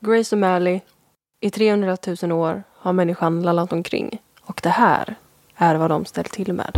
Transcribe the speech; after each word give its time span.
Grace 0.00 0.36
O'Malley, 0.36 0.80
i 1.40 1.50
300 1.50 1.96
000 2.22 2.32
år 2.32 2.62
har 2.78 2.92
människan 2.92 3.42
lallat 3.42 3.72
omkring. 3.72 4.18
Och 4.42 4.60
det 4.62 4.68
här 4.68 5.14
är 5.56 5.74
vad 5.74 5.90
de 5.90 6.04
ställt 6.04 6.32
till 6.32 6.52
med. 6.52 6.70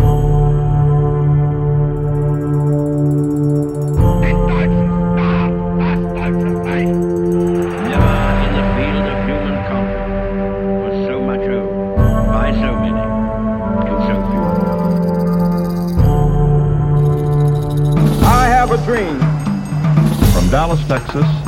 Dallas, 20.53 20.89
Texas, 20.89 21.48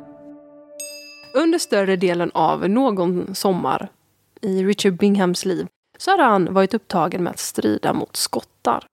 Under 1.51 1.59
större 1.59 1.95
delen 1.95 2.31
av 2.33 2.69
någon 2.69 3.35
sommar 3.35 3.89
i 4.41 4.63
Richard 4.63 4.93
Binghams 4.97 5.45
liv 5.45 5.67
så 5.97 6.11
hade 6.11 6.23
han 6.23 6.53
varit 6.53 6.73
upptagen 6.73 7.23
med 7.23 7.31
att 7.31 7.39
strida 7.39 7.93
mot 7.93 8.15
skottar. 8.15 8.85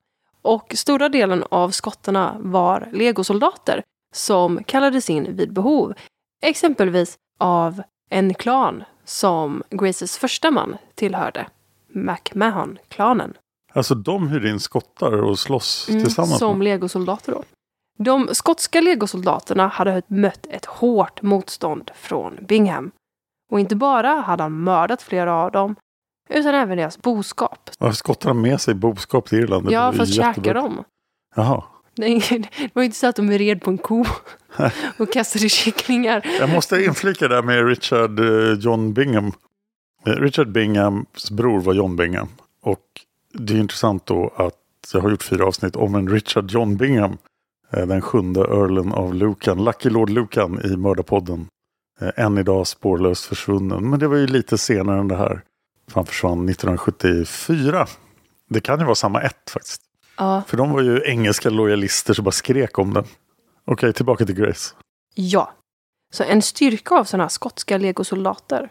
Och 0.42 0.72
stora 0.76 1.08
delen 1.08 1.44
av 1.50 1.70
skottarna 1.70 2.36
var 2.40 2.88
legosoldater 2.92 3.82
som 4.14 4.64
kallades 4.64 5.10
in 5.10 5.36
vid 5.36 5.52
behov. 5.52 5.94
Exempelvis 6.42 7.16
av 7.38 7.82
en 8.10 8.34
klan 8.34 8.84
som 9.04 9.62
Graces 9.70 10.18
första 10.18 10.50
man 10.50 10.76
tillhörde. 10.94 11.46
McMahon-klanen. 11.88 13.34
Alltså 13.72 13.94
de 13.94 14.28
hyr 14.28 14.46
in 14.46 14.60
skottar 14.60 15.12
och 15.12 15.38
slåss 15.38 15.86
tillsammans? 15.86 16.30
Mm, 16.30 16.38
Som 16.38 16.58
med- 16.58 16.64
legosoldater 16.64 17.32
då. 17.32 17.42
De 17.98 18.28
skotska 18.32 18.80
legosoldaterna 18.80 19.66
hade 19.68 20.02
mött 20.06 20.46
ett 20.50 20.64
hårt 20.64 21.22
motstånd 21.22 21.90
från 21.94 22.38
Bingham. 22.48 22.90
Och 23.52 23.60
inte 23.60 23.76
bara 23.76 24.08
hade 24.14 24.42
han 24.42 24.52
mördat 24.60 25.02
flera 25.02 25.34
av 25.34 25.52
dem, 25.52 25.74
utan 26.30 26.54
även 26.54 26.78
deras 26.78 27.02
boskap. 27.02 27.70
Har 27.78 27.92
skottarna 27.92 28.34
med 28.34 28.60
sig 28.60 28.74
boskap 28.74 29.28
till 29.28 29.38
Irland? 29.38 29.66
Det 29.66 29.72
Ja, 29.72 29.92
fast 29.92 30.12
jättebra. 30.12 30.34
käkar 30.34 30.54
dem. 30.54 30.84
Jaha. 31.36 31.64
Ingen- 32.02 32.42
det 32.42 32.70
var 32.72 32.82
ju 32.82 32.86
inte 32.86 32.98
så 32.98 33.06
att 33.06 33.16
de 33.16 33.30
red 33.30 33.62
på 33.62 33.70
en 33.70 33.78
ko 33.78 34.04
och 34.98 35.12
kastade 35.12 35.48
kycklingar. 35.48 36.26
Jag 36.40 36.50
måste 36.50 36.84
inflika 36.84 37.28
där 37.28 37.42
med 37.42 37.66
Richard 37.66 38.20
eh, 38.20 38.52
John 38.58 38.92
Bingham. 38.92 39.32
Eh, 40.06 40.12
Richard 40.12 40.48
Binghams 40.52 41.30
bror 41.30 41.60
var 41.60 41.74
John 41.74 41.96
Bingham. 41.96 42.28
Och 42.62 42.80
det 43.32 43.52
är 43.54 43.58
intressant 43.58 44.06
då 44.06 44.32
att 44.36 44.54
jag 44.92 45.00
har 45.00 45.10
gjort 45.10 45.22
fyra 45.22 45.46
avsnitt 45.46 45.76
om 45.76 45.94
en 45.94 46.08
Richard 46.08 46.50
John 46.50 46.76
Bingham. 46.76 47.16
Eh, 47.70 47.86
Den 47.86 48.00
sjunde 48.02 48.40
Earlen 48.40 48.92
av 48.92 49.14
Lucan, 49.14 49.64
Lucky 49.64 49.90
Lord 49.90 50.10
Lucan 50.10 50.60
i 50.64 50.76
Mördarpodden. 50.76 51.46
Eh, 52.00 52.24
Än 52.24 52.38
idag 52.38 52.66
spårlöst 52.66 53.24
försvunnen. 53.24 53.90
Men 53.90 53.98
det 53.98 54.08
var 54.08 54.16
ju 54.16 54.26
lite 54.26 54.58
senare 54.58 55.00
än 55.00 55.08
det 55.08 55.16
här. 55.16 55.42
Han 55.92 56.06
försvann 56.06 56.48
1974. 56.48 57.86
Det 58.50 58.60
kan 58.60 58.78
ju 58.78 58.84
vara 58.84 58.94
samma 58.94 59.22
ett 59.22 59.50
faktiskt. 59.50 59.82
Ja. 60.16 60.42
För 60.46 60.56
de 60.56 60.70
var 60.70 60.82
ju 60.82 61.02
engelska 61.04 61.50
lojalister 61.50 62.14
som 62.14 62.24
bara 62.24 62.30
skrek 62.30 62.78
om 62.78 62.94
den. 62.94 63.04
Okej, 63.64 63.92
tillbaka 63.92 64.26
till 64.26 64.34
Grace. 64.34 64.74
Ja. 65.14 65.52
Så 66.12 66.24
en 66.24 66.42
styrka 66.42 66.94
av 66.94 67.04
sådana 67.04 67.24
här 67.24 67.28
skotska 67.28 67.78
legosoldater. 67.78 68.70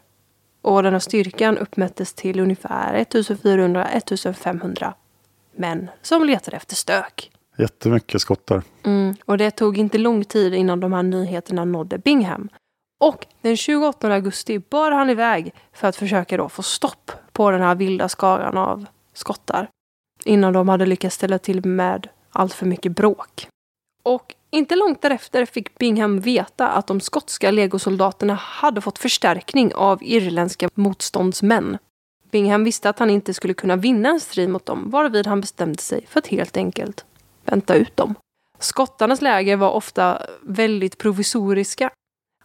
Och 0.61 0.83
den 0.83 0.93
här 0.93 0.99
styrkan 0.99 1.57
uppmättes 1.57 2.13
till 2.13 2.39
ungefär 2.39 3.05
1400-1500 3.11 4.93
män 5.55 5.89
som 6.01 6.23
letade 6.23 6.57
efter 6.57 6.75
stök. 6.75 7.31
Jättemycket 7.57 8.21
skottar. 8.21 8.63
Mm. 8.83 9.15
Och 9.25 9.37
det 9.37 9.51
tog 9.51 9.77
inte 9.77 9.97
lång 9.97 10.23
tid 10.23 10.53
innan 10.53 10.79
de 10.79 10.93
här 10.93 11.03
nyheterna 11.03 11.65
nådde 11.65 11.97
Bingham. 11.97 12.49
Och 12.99 13.25
den 13.41 13.57
28 13.57 14.13
augusti 14.13 14.59
bar 14.59 14.91
han 14.91 15.09
iväg 15.09 15.53
för 15.73 15.87
att 15.87 15.95
försöka 15.95 16.37
då 16.37 16.49
få 16.49 16.63
stopp 16.63 17.11
på 17.31 17.51
den 17.51 17.61
här 17.61 17.75
vilda 17.75 18.09
skaran 18.09 18.57
av 18.57 18.85
skottar. 19.13 19.69
Innan 20.23 20.53
de 20.53 20.69
hade 20.69 20.85
lyckats 20.85 21.15
ställa 21.15 21.39
till 21.39 21.65
med 21.65 22.07
allt 22.31 22.53
för 22.53 22.65
mycket 22.65 22.91
bråk. 22.91 23.47
Och 24.03 24.35
inte 24.49 24.75
långt 24.75 25.01
därefter 25.01 25.45
fick 25.45 25.77
Bingham 25.77 26.19
veta 26.19 26.67
att 26.69 26.87
de 26.87 26.99
skotska 26.99 27.51
legosoldaterna 27.51 28.33
hade 28.33 28.81
fått 28.81 28.99
förstärkning 28.99 29.73
av 29.73 30.03
irländska 30.03 30.69
motståndsmän. 30.73 31.77
Bingham 32.31 32.63
visste 32.63 32.89
att 32.89 32.99
han 32.99 33.09
inte 33.09 33.33
skulle 33.33 33.53
kunna 33.53 33.75
vinna 33.75 34.09
en 34.09 34.19
strid 34.19 34.49
mot 34.49 34.65
dem, 34.65 34.89
varvid 34.89 35.27
han 35.27 35.41
bestämde 35.41 35.81
sig 35.81 36.05
för 36.07 36.19
att 36.19 36.27
helt 36.27 36.57
enkelt 36.57 37.05
vänta 37.47 37.75
ut 37.75 37.97
dem. 37.97 38.15
Skottarnas 38.59 39.21
läger 39.21 39.57
var 39.57 39.71
ofta 39.71 40.21
väldigt 40.41 40.97
provisoriska. 40.97 41.89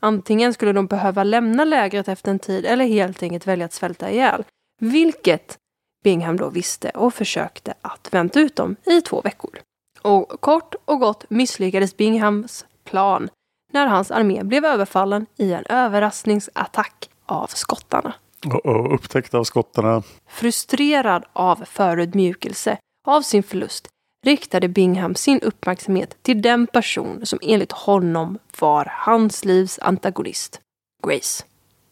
Antingen 0.01 0.55
skulle 0.55 0.73
de 0.73 0.87
behöva 0.87 1.25
lämna 1.25 1.65
lägret 1.65 2.09
efter 2.09 2.31
en 2.31 2.39
tid 2.39 2.67
eller 2.67 2.85
helt 2.85 3.23
enkelt 3.23 3.47
välja 3.47 3.65
att 3.65 3.73
svälta 3.73 4.11
ihjäl. 4.11 4.45
Vilket 4.81 5.59
Bingham 6.05 6.37
då 6.37 6.51
visste 6.51 6.91
och 6.91 7.15
försökte 7.15 7.75
att 7.83 8.09
vänta 8.15 8.41
ut 8.41 8.57
dem 8.57 8.77
i 8.87 9.01
två 9.01 9.21
veckor. 9.21 9.61
Och 10.03 10.41
kort 10.41 10.75
och 10.85 11.01
gott 11.01 11.31
misslyckades 11.31 11.97
Binghams 11.97 12.67
plan 12.85 13.29
när 13.73 13.87
hans 13.87 14.11
armé 14.11 14.45
blev 14.45 14.65
överfallen 14.65 15.27
i 15.37 15.53
en 15.53 15.65
överraskningsattack 15.69 17.11
av 17.27 17.47
skottarna. 17.47 18.15
Och, 18.47 18.67
och 18.67 18.95
upptäckta 18.95 19.39
av 19.39 19.45
skottarna. 19.45 20.03
Frustrerad 20.29 21.25
av 21.33 21.65
förödmjukelse 21.65 22.79
av 23.07 23.23
sin 23.23 23.43
förlust 23.43 23.89
riktade 24.25 24.69
Bingham 24.69 25.15
sin 25.15 25.41
uppmärksamhet 25.41 26.17
till 26.23 26.43
den 26.43 26.67
person 26.67 27.27
som 27.27 27.39
enligt 27.43 27.73
honom 27.73 28.39
var 28.61 28.93
hans 28.93 29.45
livs 29.45 29.79
antagonist, 29.79 30.61
Grace. 31.07 31.45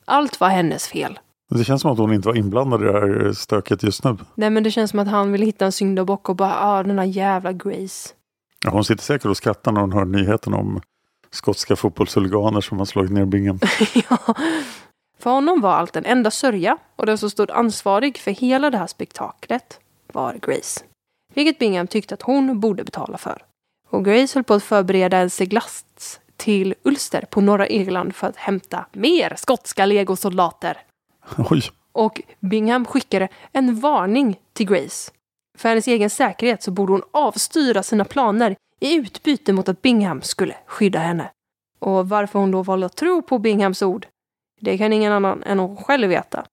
Allt 0.04 0.40
var 0.40 0.48
hennes 0.48 0.88
fel. 0.88 1.18
Det 1.50 1.64
känns 1.64 1.82
som 1.82 1.92
att 1.92 1.98
hon 1.98 2.14
inte 2.14 2.28
var 2.28 2.36
inblandad 2.36 2.82
i 2.82 2.84
det 2.84 2.92
här 2.92 3.32
stöket 3.32 3.82
just 3.82 4.04
nu. 4.04 4.16
Nej 4.34 4.50
men 4.50 4.62
det 4.62 4.70
känns 4.70 4.90
som 4.90 5.00
att 5.00 5.08
han 5.08 5.32
vill 5.32 5.42
hitta 5.42 5.64
en 5.64 5.72
syndabock 5.72 6.28
och 6.28 6.36
bara, 6.36 6.54
ah 6.60 6.82
den 6.82 6.98
här 6.98 7.06
jävla 7.06 7.52
Grace. 7.52 8.14
Ja, 8.64 8.70
hon 8.70 8.84
sitter 8.84 9.02
säkert 9.02 9.24
och 9.24 9.36
skrattar 9.36 9.72
när 9.72 9.80
hon 9.80 9.92
hör 9.92 10.04
nyheten 10.04 10.54
om 10.54 10.80
skotska 11.30 11.76
fotbollshuliganer 11.76 12.60
som 12.60 12.78
har 12.78 12.84
slagit 12.84 13.12
ner 13.12 13.24
Bingham. 13.24 13.58
ja. 14.10 14.34
För 15.18 15.30
honom 15.30 15.60
var 15.60 15.72
allt 15.72 15.96
en 15.96 16.04
enda 16.04 16.30
sörja 16.30 16.78
och 16.96 17.06
den 17.06 17.18
som 17.18 17.30
stod 17.30 17.50
ansvarig 17.50 18.18
för 18.18 18.30
hela 18.30 18.70
det 18.70 18.78
här 18.78 18.86
spektaklet 18.86 19.80
var 20.12 20.38
Grace. 20.42 20.80
Vilket 21.34 21.58
Bingham 21.58 21.86
tyckte 21.86 22.14
att 22.14 22.22
hon 22.22 22.60
borde 22.60 22.84
betala 22.84 23.18
för. 23.18 23.42
Och 23.88 24.04
Grace 24.04 24.38
höll 24.38 24.44
på 24.44 24.54
att 24.54 24.62
förbereda 24.62 25.18
en 25.18 25.30
seglats 25.30 26.20
till 26.36 26.74
Ulster 26.82 27.24
på 27.30 27.40
norra 27.40 27.68
Irland 27.68 28.14
för 28.14 28.26
att 28.26 28.36
hämta 28.36 28.86
mer 28.92 29.34
skotska 29.36 29.86
legosoldater. 29.86 30.78
Oj. 31.50 31.62
Och 31.92 32.22
Bingham 32.40 32.84
skickade 32.84 33.28
en 33.52 33.80
varning 33.80 34.40
till 34.52 34.66
Grace. 34.66 35.12
För 35.58 35.68
hennes 35.68 35.88
egen 35.88 36.10
säkerhet 36.10 36.62
så 36.62 36.70
borde 36.70 36.92
hon 36.92 37.02
avstyra 37.10 37.82
sina 37.82 38.04
planer 38.04 38.56
i 38.80 38.94
utbyte 38.94 39.52
mot 39.52 39.68
att 39.68 39.82
Bingham 39.82 40.22
skulle 40.22 40.56
skydda 40.66 40.98
henne. 40.98 41.30
Och 41.78 42.08
varför 42.08 42.38
hon 42.38 42.50
då 42.50 42.62
valde 42.62 42.86
att 42.86 42.96
tro 42.96 43.22
på 43.22 43.38
Binghams 43.38 43.82
ord, 43.82 44.06
det 44.60 44.78
kan 44.78 44.92
ingen 44.92 45.12
annan 45.12 45.42
än 45.42 45.58
hon 45.58 45.76
själv 45.76 46.08
veta. 46.08 46.44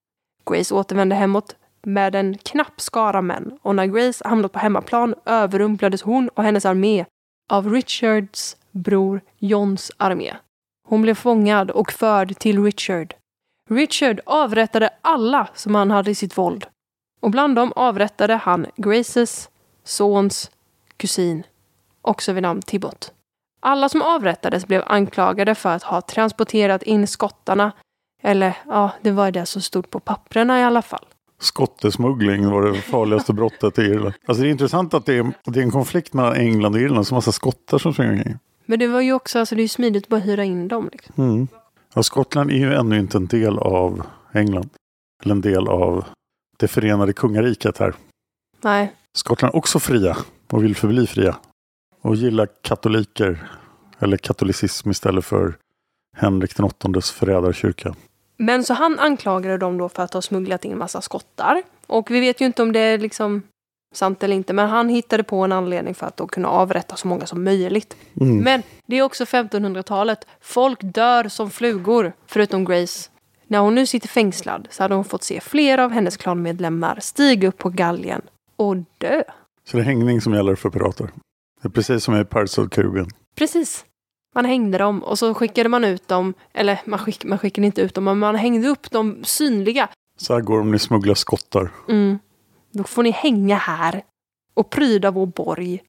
Grace 0.49 0.75
återvände 0.75 1.15
hemåt 1.15 1.55
med 1.81 2.15
en 2.15 2.37
knapp 2.37 2.81
skara 2.81 3.21
män 3.21 3.59
och 3.61 3.75
när 3.75 3.85
Grace 3.85 4.27
hamnat 4.27 4.51
på 4.51 4.59
hemmaplan 4.59 5.15
överrumplades 5.25 6.01
hon 6.01 6.29
och 6.29 6.43
hennes 6.43 6.65
armé 6.65 7.05
av 7.49 7.73
Richards 7.73 8.57
bror 8.71 9.21
Johns 9.37 9.91
armé. 9.97 10.33
Hon 10.87 11.01
blev 11.01 11.13
fångad 11.13 11.71
och 11.71 11.91
förd 11.91 12.39
till 12.39 12.63
Richard. 12.63 13.13
Richard 13.69 14.19
avrättade 14.25 14.89
alla 15.01 15.47
som 15.53 15.75
han 15.75 15.91
hade 15.91 16.11
i 16.11 16.15
sitt 16.15 16.37
våld. 16.37 16.65
Och 17.19 17.31
bland 17.31 17.55
dem 17.55 17.73
avrättade 17.75 18.35
han 18.35 18.65
Graces 18.75 19.49
sons 19.83 20.51
kusin, 20.97 21.43
också 22.01 22.33
vid 22.33 22.43
namn 22.43 22.61
Tibbot. 22.61 23.13
Alla 23.59 23.89
som 23.89 24.01
avrättades 24.01 24.67
blev 24.67 24.83
anklagade 24.85 25.55
för 25.55 25.69
att 25.69 25.83
ha 25.83 26.01
transporterat 26.01 26.83
in 26.83 27.07
skottarna. 27.07 27.71
Eller 28.23 28.57
ja, 28.65 28.91
det 29.01 29.11
var 29.11 29.31
det 29.31 29.45
som 29.45 29.61
stod 29.61 29.89
på 29.89 29.99
papprena 29.99 30.59
i 30.59 30.63
alla 30.63 30.81
fall. 30.81 31.05
Skottesmuggling 31.39 32.49
var 32.49 32.61
det 32.61 32.81
farligaste 32.81 33.33
brottet 33.33 33.79
i 33.79 33.81
Irland. 33.81 34.13
Alltså 34.25 34.43
det 34.43 34.49
är 34.49 34.51
intressant 34.51 34.93
att 34.93 35.05
det 35.05 35.13
är, 35.13 35.33
det 35.45 35.59
är 35.59 35.63
en 35.63 35.71
konflikt 35.71 36.13
mellan 36.13 36.35
England 36.35 36.75
och 36.75 36.81
Irland. 36.81 37.07
Så 37.07 37.15
massa 37.15 37.31
skottar 37.31 37.77
som 37.77 37.93
springer 37.93 38.11
omkring. 38.11 38.39
Men 38.65 38.79
det 38.79 38.87
var 38.87 39.01
ju 39.01 39.13
också, 39.13 39.39
alltså 39.39 39.55
det 39.55 39.61
är 39.61 39.63
ju 39.63 39.67
smidigt 39.67 40.03
att 40.03 40.09
bara 40.09 40.19
hyra 40.19 40.43
in 40.43 40.67
dem. 40.67 40.89
Liksom. 40.91 41.23
Mm. 41.23 41.47
Ja, 41.93 42.03
Skottland 42.03 42.51
är 42.51 42.55
ju 42.55 42.73
ännu 42.73 42.99
inte 42.99 43.17
en 43.17 43.27
del 43.27 43.59
av 43.59 44.05
England. 44.33 44.69
Eller 45.23 45.35
en 45.35 45.41
del 45.41 45.67
av 45.67 46.05
det 46.57 46.67
förenade 46.67 47.13
kungariket 47.13 47.77
här. 47.77 47.93
Nej. 48.63 48.93
Skottland 49.13 49.53
är 49.53 49.57
också 49.57 49.79
fria 49.79 50.17
och 50.51 50.63
vill 50.63 50.75
förbli 50.75 51.07
fria. 51.07 51.35
Och 52.01 52.15
gillar 52.15 52.47
katoliker. 52.61 53.51
Eller 53.99 54.17
katolicism 54.17 54.89
istället 54.89 55.25
för 55.25 55.57
Henrik 56.15 56.55
den 56.55 56.65
åttondes 56.65 57.11
förrädarkyrka. 57.11 57.95
Men 58.37 58.63
så 58.63 58.73
han 58.73 58.99
anklagade 58.99 59.57
dem 59.57 59.77
då 59.77 59.89
för 59.89 60.03
att 60.03 60.13
ha 60.13 60.21
smugglat 60.21 60.65
in 60.65 60.77
massa 60.77 61.01
skottar. 61.01 61.63
Och 61.87 62.11
vi 62.11 62.19
vet 62.19 62.41
ju 62.41 62.45
inte 62.45 62.61
om 62.61 62.71
det 62.71 62.79
är 62.79 62.97
liksom 62.97 63.41
sant 63.95 64.23
eller 64.23 64.35
inte. 64.35 64.53
Men 64.53 64.69
han 64.69 64.89
hittade 64.89 65.23
på 65.23 65.43
en 65.43 65.51
anledning 65.51 65.95
för 65.95 66.07
att 66.07 66.17
då 66.17 66.27
kunna 66.27 66.47
avrätta 66.49 66.95
så 66.95 67.07
många 67.07 67.25
som 67.25 67.43
möjligt. 67.43 67.95
Mm. 68.21 68.37
Men 68.37 68.63
det 68.85 68.95
är 68.97 69.01
också 69.01 69.23
1500-talet. 69.23 70.27
Folk 70.41 70.79
dör 70.81 71.27
som 71.27 71.51
flugor, 71.51 72.13
förutom 72.25 72.65
Grace. 72.65 73.09
När 73.47 73.59
hon 73.59 73.75
nu 73.75 73.85
sitter 73.85 74.07
fängslad 74.07 74.67
så 74.71 74.83
hade 74.83 74.95
hon 74.95 75.05
fått 75.05 75.23
se 75.23 75.39
flera 75.39 75.85
av 75.85 75.91
hennes 75.91 76.17
klanmedlemmar 76.17 76.99
stiga 77.01 77.47
upp 77.47 77.57
på 77.57 77.69
galgen 77.69 78.21
och 78.55 78.75
dö. 78.97 79.23
Så 79.63 79.77
det 79.77 79.83
är 79.83 79.85
hängning 79.85 80.21
som 80.21 80.33
gäller 80.33 80.55
för 80.55 80.69
pirater. 80.69 81.09
Det 81.61 81.67
är 81.67 81.69
precis 81.69 82.03
som 82.03 82.15
i 82.15 82.25
Pirates 82.25 82.57
of 82.57 82.69
Caribbean. 82.69 83.07
Precis. 83.35 83.85
Man 84.37 84.45
hängde 84.45 84.77
dem 84.77 85.03
och 85.03 85.19
så 85.19 85.33
skickade 85.33 85.69
man 85.69 85.83
ut 85.83 86.07
dem, 86.07 86.33
eller 86.53 86.81
man, 86.85 86.99
skick, 86.99 87.25
man 87.25 87.37
skickade 87.39 87.65
inte 87.65 87.81
ut 87.81 87.93
dem, 87.93 88.03
men 88.03 88.17
man 88.17 88.35
hängde 88.35 88.67
upp 88.67 88.91
dem 88.91 89.23
synliga. 89.23 89.89
Så 90.17 90.33
här 90.33 90.41
går 90.41 90.55
det 90.55 90.61
om 90.61 90.71
ni 90.71 90.79
smugglar 90.79 91.15
skottar. 91.15 91.71
Mm. 91.89 92.19
Då 92.71 92.83
får 92.83 93.03
ni 93.03 93.11
hänga 93.11 93.55
här 93.55 94.01
och 94.53 94.69
pryda 94.69 95.11
vår 95.11 95.25
borg. 95.25 95.83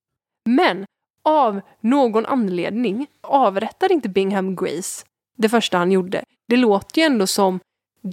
Men 0.49 0.85
av 1.25 1.61
någon 1.81 2.27
anledning 2.27 3.07
avrättade 3.21 3.95
inte 3.95 4.09
Bingham 4.09 4.57
Grace 4.57 5.05
det 5.37 5.49
första 5.49 5.79
han 5.79 5.93
gjorde. 5.93 6.25
Det 6.49 6.57
låter 6.57 7.01
ju 7.01 7.05
ändå 7.05 7.27
som 7.27 7.61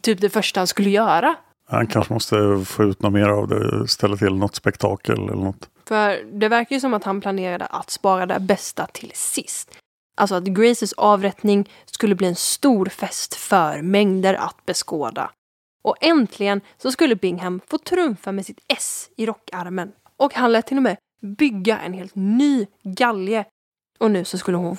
typ 0.04 0.22
det 0.22 0.30
första 0.30 0.60
han 0.60 0.68
skulle 0.68 0.90
göra. 0.90 1.36
Han 1.70 1.88
kanske 1.88 2.14
måste 2.14 2.66
få 2.66 2.84
ut 2.84 3.02
något 3.02 3.14
mer 3.14 3.30
av 3.30 3.48
det, 3.48 3.88
ställa 3.88 4.18
till 4.18 4.36
något 4.36 4.56
spektakel 4.56 5.16
eller 5.16 5.44
något. 5.44 5.70
För 5.88 6.40
det 6.40 6.50
verkar 6.50 6.76
ju 6.76 6.80
som 6.80 6.94
att 6.94 7.04
han 7.04 7.22
planerade 7.22 7.66
att 7.66 7.90
spara 7.90 8.26
det 8.26 8.40
bästa 8.40 8.86
till 8.86 9.12
sist. 9.14 9.78
Alltså 10.16 10.36
att 10.36 10.44
Graces 10.44 10.94
avrättning 10.94 11.70
skulle 11.86 12.16
bli 12.16 12.28
en 12.28 12.36
stor 12.36 12.86
fest 12.86 13.36
för 13.36 13.82
mängder 13.82 14.34
att 14.34 14.66
beskåda. 14.66 15.32
Och 15.84 15.96
äntligen 16.02 16.62
så 16.78 16.92
skulle 16.92 17.16
Bingham 17.16 17.62
få 17.68 17.78
trumfa 17.78 18.32
med 18.32 18.46
sitt 18.46 18.60
S 18.68 19.10
i 19.16 19.26
rockarmen. 19.26 19.92
Och 20.18 20.34
han 20.34 20.52
lät 20.52 20.68
till 20.68 20.78
och 20.78 20.84
med 20.84 20.98
bygga 21.22 21.80
en 21.80 21.94
helt 21.94 22.16
ny 22.16 22.68
galge. 22.84 23.46
Och 24.00 24.12
nu 24.12 24.26
så 24.26 24.38
skulle 24.38 24.58
hon, 24.58 24.78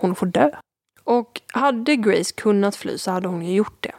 hon 0.00 0.14
få 0.14 0.24
dö. 0.24 0.50
Och 1.04 1.40
hade 1.46 1.96
Grace 1.96 2.34
kunnat 2.34 2.76
fly 2.76 2.98
så 2.98 3.10
hade 3.10 3.28
hon 3.28 3.46
ju 3.46 3.54
gjort 3.54 3.82
det. 3.82 3.94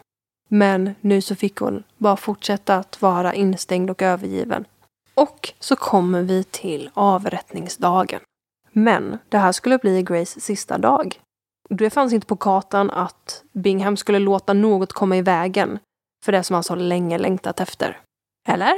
Men 0.48 0.94
nu 1.00 1.20
så 1.20 1.34
fick 1.34 1.56
hon 1.56 1.84
bara 1.98 2.16
fortsätta 2.16 2.76
att 2.76 3.02
vara 3.02 3.34
instängd 3.34 3.90
och 3.90 4.02
övergiven. 4.02 4.64
Och 5.14 5.52
så 5.60 5.76
kommer 5.76 6.22
vi 6.22 6.44
till 6.44 6.90
avrättningsdagen. 6.94 8.20
Men 8.72 9.18
det 9.28 9.38
här 9.38 9.52
skulle 9.52 9.78
bli 9.78 10.02
Graces 10.02 10.44
sista 10.44 10.78
dag. 10.78 11.20
Det 11.68 11.90
fanns 11.90 12.12
inte 12.12 12.26
på 12.26 12.36
kartan 12.36 12.90
att 12.90 13.44
Bingham 13.52 13.96
skulle 13.96 14.18
låta 14.18 14.52
något 14.52 14.92
komma 14.92 15.16
i 15.16 15.22
vägen 15.22 15.78
för 16.24 16.32
det 16.32 16.42
som 16.42 16.54
han 16.54 16.64
så 16.64 16.74
länge 16.74 17.18
längtat 17.18 17.60
efter. 17.60 18.00
Eller? 18.48 18.72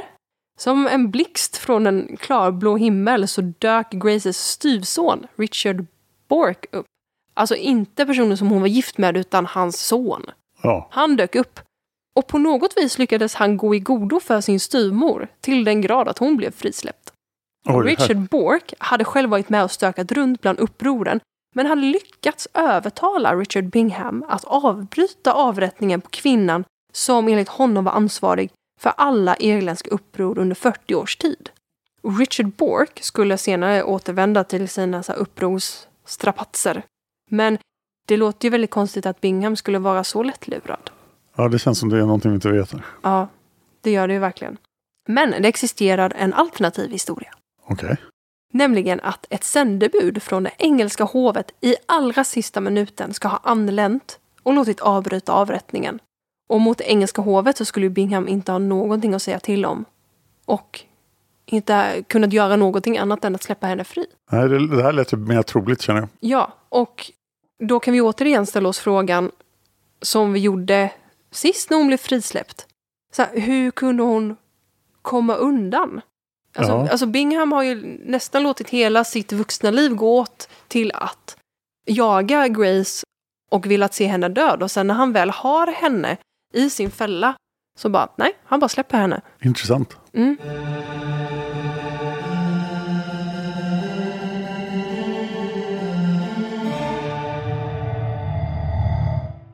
Som 0.57 0.87
en 0.87 1.11
blixt 1.11 1.57
från 1.57 1.87
en 1.87 2.17
klarblå 2.19 2.77
himmel 2.77 3.27
så 3.27 3.41
dök 3.41 3.91
Graces 3.91 4.37
styvson 4.37 5.27
Richard 5.35 5.85
Bork 6.27 6.65
upp. 6.71 6.85
Alltså 7.33 7.55
inte 7.55 8.05
personen 8.05 8.37
som 8.37 8.47
hon 8.47 8.61
var 8.61 8.67
gift 8.67 8.97
med 8.97 9.17
utan 9.17 9.45
hans 9.45 9.79
son. 9.79 10.25
Ja. 10.61 10.87
Han 10.91 11.15
dök 11.15 11.35
upp. 11.35 11.59
Och 12.15 12.27
på 12.27 12.37
något 12.37 12.77
vis 12.77 12.97
lyckades 12.97 13.35
han 13.35 13.57
gå 13.57 13.75
i 13.75 13.79
godo 13.79 14.19
för 14.19 14.41
sin 14.41 14.59
styvmor 14.59 15.27
till 15.41 15.63
den 15.63 15.81
grad 15.81 16.07
att 16.07 16.17
hon 16.17 16.37
blev 16.37 16.51
frisläppt. 16.51 17.13
Oj, 17.65 17.85
Richard. 17.85 18.17
Bork 18.17 18.73
hade 18.77 19.03
själv 19.03 19.29
varit 19.29 19.49
med 19.49 19.63
och 19.63 19.71
stökat 19.71 20.11
runt 20.11 20.41
bland 20.41 20.59
upproren 20.59 21.19
men 21.55 21.65
hade 21.65 21.81
lyckats 21.81 22.47
övertala 22.53 23.35
Richard 23.35 23.65
Bingham 23.65 24.25
att 24.27 24.43
avbryta 24.43 25.33
avrättningen 25.33 26.01
på 26.01 26.09
kvinnan 26.09 26.63
som 26.93 27.27
enligt 27.27 27.49
honom 27.49 27.83
var 27.83 27.91
ansvarig 27.91 28.51
för 28.81 28.93
alla 28.97 29.35
irländska 29.35 29.89
uppror 29.89 30.39
under 30.39 30.55
40 30.55 30.95
års 30.95 31.17
tid. 31.17 31.49
Richard 32.19 32.47
Bork 32.47 32.99
skulle 33.03 33.37
senare 33.37 33.83
återvända 33.83 34.43
till 34.43 34.69
sina 34.69 35.03
så 35.03 35.13
upprorsstrapatser. 35.13 36.83
Men 37.29 37.57
det 38.07 38.17
låter 38.17 38.45
ju 38.45 38.49
väldigt 38.49 38.71
konstigt 38.71 39.05
att 39.05 39.21
Bingham 39.21 39.55
skulle 39.55 39.79
vara 39.79 40.03
så 40.03 40.23
lättlurad. 40.23 40.89
Ja, 41.35 41.47
det 41.47 41.59
känns 41.59 41.79
som 41.79 41.89
det 41.89 41.97
är 41.97 42.01
någonting 42.01 42.31
vi 42.31 42.35
inte 42.35 42.51
vet. 42.51 42.73
Ja, 43.01 43.27
det 43.81 43.91
gör 43.91 44.07
det 44.07 44.13
ju 44.13 44.19
verkligen. 44.19 44.57
Men 45.07 45.31
det 45.31 45.47
existerar 45.47 46.13
en 46.15 46.33
alternativ 46.33 46.91
historia. 46.91 47.33
Okej. 47.67 47.97
Nämligen 48.53 48.99
att 48.99 49.25
ett 49.29 49.43
sändebud 49.43 50.23
från 50.23 50.43
det 50.43 50.51
engelska 50.57 51.03
hovet 51.03 51.51
i 51.61 51.75
allra 51.85 52.23
sista 52.23 52.61
minuten 52.61 53.13
ska 53.13 53.27
ha 53.27 53.39
anlänt 53.43 54.19
och 54.43 54.53
låtit 54.53 54.79
avbryta 54.79 55.33
avrättningen. 55.33 55.99
Och 56.47 56.61
mot 56.61 56.77
det 56.77 56.83
engelska 56.83 57.21
hovet 57.21 57.57
så 57.57 57.65
skulle 57.65 57.85
ju 57.85 57.89
Bingham 57.89 58.27
inte 58.27 58.51
ha 58.51 58.59
någonting 58.59 59.13
att 59.13 59.21
säga 59.21 59.39
till 59.39 59.65
om. 59.65 59.85
Och 60.45 60.85
inte 61.45 62.03
kunnat 62.07 62.33
göra 62.33 62.55
någonting 62.55 62.97
annat 62.97 63.25
än 63.25 63.35
att 63.35 63.43
släppa 63.43 63.67
henne 63.67 63.83
fri. 63.83 64.05
Nej, 64.31 64.49
det, 64.49 64.67
det 64.67 64.83
här 64.83 64.91
lät 64.91 65.13
ju 65.13 65.17
mer 65.17 65.41
troligt 65.41 65.81
känner 65.81 65.99
jag. 65.99 66.09
Ja, 66.19 66.53
och 66.69 67.11
då 67.59 67.79
kan 67.79 67.93
vi 67.93 68.01
återigen 68.01 68.45
ställa 68.45 68.69
oss 68.69 68.79
frågan 68.79 69.31
som 70.01 70.33
vi 70.33 70.39
gjorde 70.39 70.91
sist 71.31 71.69
när 71.69 71.77
hon 71.77 71.87
blev 71.87 71.97
frisläppt. 71.97 72.67
Så 73.11 73.21
här, 73.21 73.39
hur 73.39 73.71
kunde 73.71 74.03
hon 74.03 74.35
komma 75.01 75.35
undan? 75.35 76.01
Alltså, 76.55 76.73
ja. 76.73 76.89
alltså 76.89 77.05
Bingham 77.05 77.51
har 77.51 77.63
ju 77.63 77.99
nästan 78.05 78.43
låtit 78.43 78.69
hela 78.69 79.03
sitt 79.03 79.31
vuxna 79.31 79.71
liv 79.71 79.95
gå 79.95 80.19
åt 80.19 80.49
till 80.67 80.91
att 80.95 81.37
jaga 81.85 82.47
Grace 82.47 83.03
och 83.51 83.65
vill 83.65 83.83
att 83.83 83.93
se 83.93 84.05
henne 84.07 84.29
död. 84.29 84.63
Och 84.63 84.71
sen 84.71 84.87
när 84.87 84.93
han 84.93 85.13
väl 85.13 85.29
har 85.29 85.67
henne 85.67 86.17
i 86.53 86.69
sin 86.69 86.91
fälla 86.91 87.35
så 87.79 87.89
bara, 87.89 88.09
nej, 88.15 88.31
han 88.43 88.59
bara 88.59 88.69
släpper 88.69 88.97
henne. 88.97 89.21
Intressant. 89.41 89.97
Mm. 90.13 90.37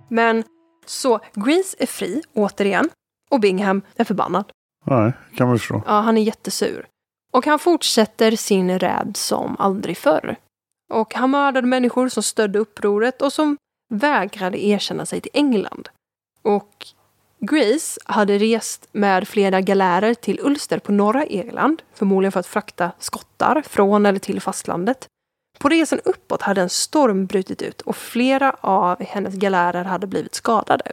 Men 0.10 0.44
så 0.86 1.20
Grease 1.34 1.78
är 1.80 1.86
fri, 1.86 2.24
återigen. 2.34 2.90
Och 3.30 3.40
Bingham 3.40 3.82
är 3.96 4.04
förbannad. 4.04 4.52
Nej, 4.86 5.14
kan 5.36 5.48
man 5.48 5.58
förstå. 5.58 5.84
Ja, 5.86 6.00
han 6.00 6.18
är 6.18 6.22
jättesur. 6.22 6.86
Och 7.32 7.46
han 7.46 7.60
fortsätter 7.60 8.32
sin 8.32 8.80
räd 8.80 9.12
som 9.18 9.56
aldrig 9.60 9.98
förr. 9.98 10.36
Och 10.94 11.14
han 11.14 11.32
mördade 11.32 11.68
människor 11.68 12.10
som 12.10 12.24
stödde 12.24 12.60
upproret 12.60 13.22
och 13.22 13.34
som 13.34 13.58
vägrade 13.90 14.64
erkänna 14.66 15.06
sig 15.06 15.22
till 15.22 15.32
England. 15.34 15.90
Och 16.42 16.88
Grace 17.40 18.00
hade 18.06 18.38
rest 18.38 18.88
med 18.92 19.28
flera 19.28 19.62
galärer 19.62 20.14
till 20.14 20.40
Ulster 20.44 20.80
på 20.80 20.92
norra 20.92 21.26
Irland, 21.26 21.82
förmodligen 21.94 22.32
för 22.32 22.40
att 22.40 22.48
frakta 22.48 22.92
skottar 23.00 23.62
från 23.62 24.06
eller 24.06 24.20
till 24.20 24.42
fastlandet. 24.42 25.08
På 25.60 25.70
resan 25.70 26.00
uppåt 26.06 26.42
hade 26.42 26.62
en 26.62 26.70
storm 26.70 27.26
brutit 27.26 27.62
ut 27.62 27.82
och 27.82 27.96
flera 27.96 28.56
av 28.62 29.04
hennes 29.04 29.34
galärer 29.34 29.84
hade 29.84 30.08
blivit 30.08 30.36
skadade 30.36 30.92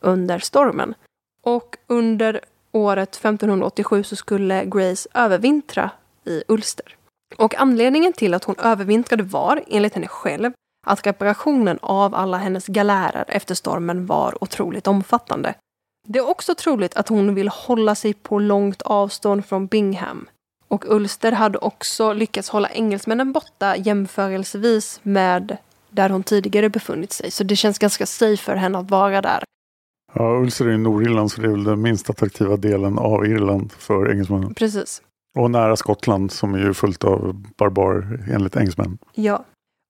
under 0.00 0.38
stormen. 0.38 0.94
Och 1.42 1.76
under 1.86 2.40
året 2.74 3.16
1587 3.16 4.02
så 4.02 4.16
skulle 4.16 4.64
Grace 4.64 5.08
övervintra 5.14 5.90
i 6.24 6.42
Ulster. 6.48 6.96
Och 7.36 7.54
anledningen 7.54 8.12
till 8.12 8.34
att 8.34 8.44
hon 8.44 8.58
övervintrade 8.58 9.22
var, 9.22 9.62
enligt 9.68 9.94
henne 9.94 10.08
själv, 10.08 10.52
att 10.86 11.06
reparationen 11.06 11.78
av 11.82 12.14
alla 12.14 12.36
hennes 12.36 12.66
galärer 12.66 13.24
efter 13.28 13.54
stormen 13.54 14.06
var 14.06 14.44
otroligt 14.44 14.86
omfattande. 14.86 15.54
Det 16.08 16.18
är 16.18 16.28
också 16.28 16.54
troligt 16.54 16.96
att 16.96 17.08
hon 17.08 17.34
vill 17.34 17.48
hålla 17.48 17.94
sig 17.94 18.14
på 18.14 18.38
långt 18.38 18.82
avstånd 18.82 19.46
från 19.46 19.66
Bingham. 19.66 20.28
Och 20.68 20.84
Ulster 20.94 21.32
hade 21.32 21.58
också 21.58 22.12
lyckats 22.12 22.48
hålla 22.48 22.68
engelsmännen 22.70 23.32
borta 23.32 23.76
jämförelsevis 23.76 25.00
med 25.02 25.56
där 25.90 26.10
hon 26.10 26.22
tidigare 26.22 26.68
befunnit 26.68 27.12
sig. 27.12 27.30
Så 27.30 27.44
det 27.44 27.56
känns 27.56 27.78
ganska 27.78 28.06
safe 28.06 28.36
för 28.36 28.54
henne 28.54 28.78
att 28.78 28.90
vara 28.90 29.22
där. 29.22 29.44
Ja, 30.14 30.38
Ulster 30.40 30.66
är 30.66 30.72
i 30.72 30.78
Nordirland 30.78 31.32
så 31.32 31.40
det 31.40 31.46
är 31.46 31.50
väl 31.50 31.64
den 31.64 31.82
minst 31.82 32.10
attraktiva 32.10 32.56
delen 32.56 32.98
av 32.98 33.26
Irland 33.26 33.72
för 33.72 34.10
engelsmännen. 34.10 34.54
Precis. 34.54 35.02
Och 35.38 35.50
nära 35.50 35.76
Skottland 35.76 36.32
som 36.32 36.54
är 36.54 36.58
ju 36.58 36.74
fullt 36.74 37.04
av 37.04 37.44
barbarer 37.56 38.24
enligt 38.32 38.56
engelsmän. 38.56 38.98
Ja. 39.14 39.44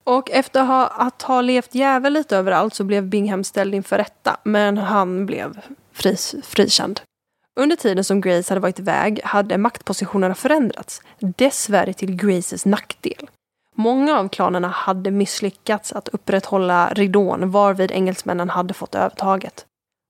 Och 0.04 0.30
efter 0.30 0.60
att 0.60 0.66
ha, 0.66 0.86
att 0.86 1.22
ha 1.22 1.40
levt 1.40 1.74
jävel 1.74 2.12
lite 2.12 2.36
överallt 2.36 2.74
så 2.74 2.84
blev 2.84 3.06
Bingham 3.06 3.44
ställd 3.44 3.74
inför 3.74 3.98
rätta. 3.98 4.36
Men 4.44 4.78
han 4.78 5.26
blev 5.26 5.60
fris, 5.92 6.34
frikänd. 6.42 7.00
Under 7.60 7.76
tiden 7.76 8.04
som 8.04 8.20
Grace 8.20 8.50
hade 8.50 8.60
varit 8.60 8.78
iväg 8.78 9.20
hade 9.24 9.58
maktpositionerna 9.58 10.34
förändrats. 10.34 11.02
Dessvärre 11.18 11.92
till 11.92 12.16
Graces 12.16 12.66
nackdel. 12.66 13.30
Många 13.76 14.18
av 14.18 14.28
klanerna 14.28 14.68
hade 14.68 15.10
misslyckats 15.10 15.92
att 15.92 16.08
upprätthålla 16.08 16.88
ridån 16.94 17.50
varvid 17.50 17.90
engelsmännen 17.90 18.50
hade 18.50 18.74
fått 18.74 18.94
övertaget. 18.94 19.66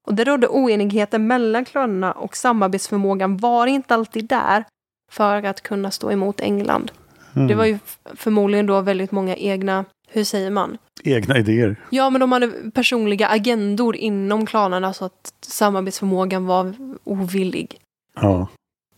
Och 0.07 0.15
det 0.15 0.25
rådde 0.25 0.49
oenigheten 0.49 1.27
mellan 1.27 1.65
klanerna 1.65 2.13
och 2.13 2.37
samarbetsförmågan 2.37 3.37
var 3.37 3.67
inte 3.67 3.95
alltid 3.95 4.25
där 4.25 4.65
för 5.11 5.43
att 5.43 5.61
kunna 5.61 5.91
stå 5.91 6.13
emot 6.13 6.41
England. 6.41 6.91
Mm. 7.37 7.49
Det 7.49 7.55
var 7.55 7.65
ju 7.65 7.79
förmodligen 8.15 8.67
då 8.67 8.81
väldigt 8.81 9.13
många 9.13 9.37
egna, 9.37 9.85
hur 10.09 10.25
säger 10.25 10.51
man? 10.51 10.79
Egna 11.05 11.39
idéer. 11.39 11.77
Ja, 11.91 12.11
men 12.11 12.21
de 12.21 12.33
hade 12.33 12.53
personliga 12.75 13.29
agendor 13.29 13.97
inom 13.97 14.47
klanerna 14.47 14.93
så 14.93 15.05
att 15.05 15.33
samarbetsförmågan 15.41 16.47
var 16.47 16.75
ovillig. 17.05 17.79
Ja. 18.15 18.49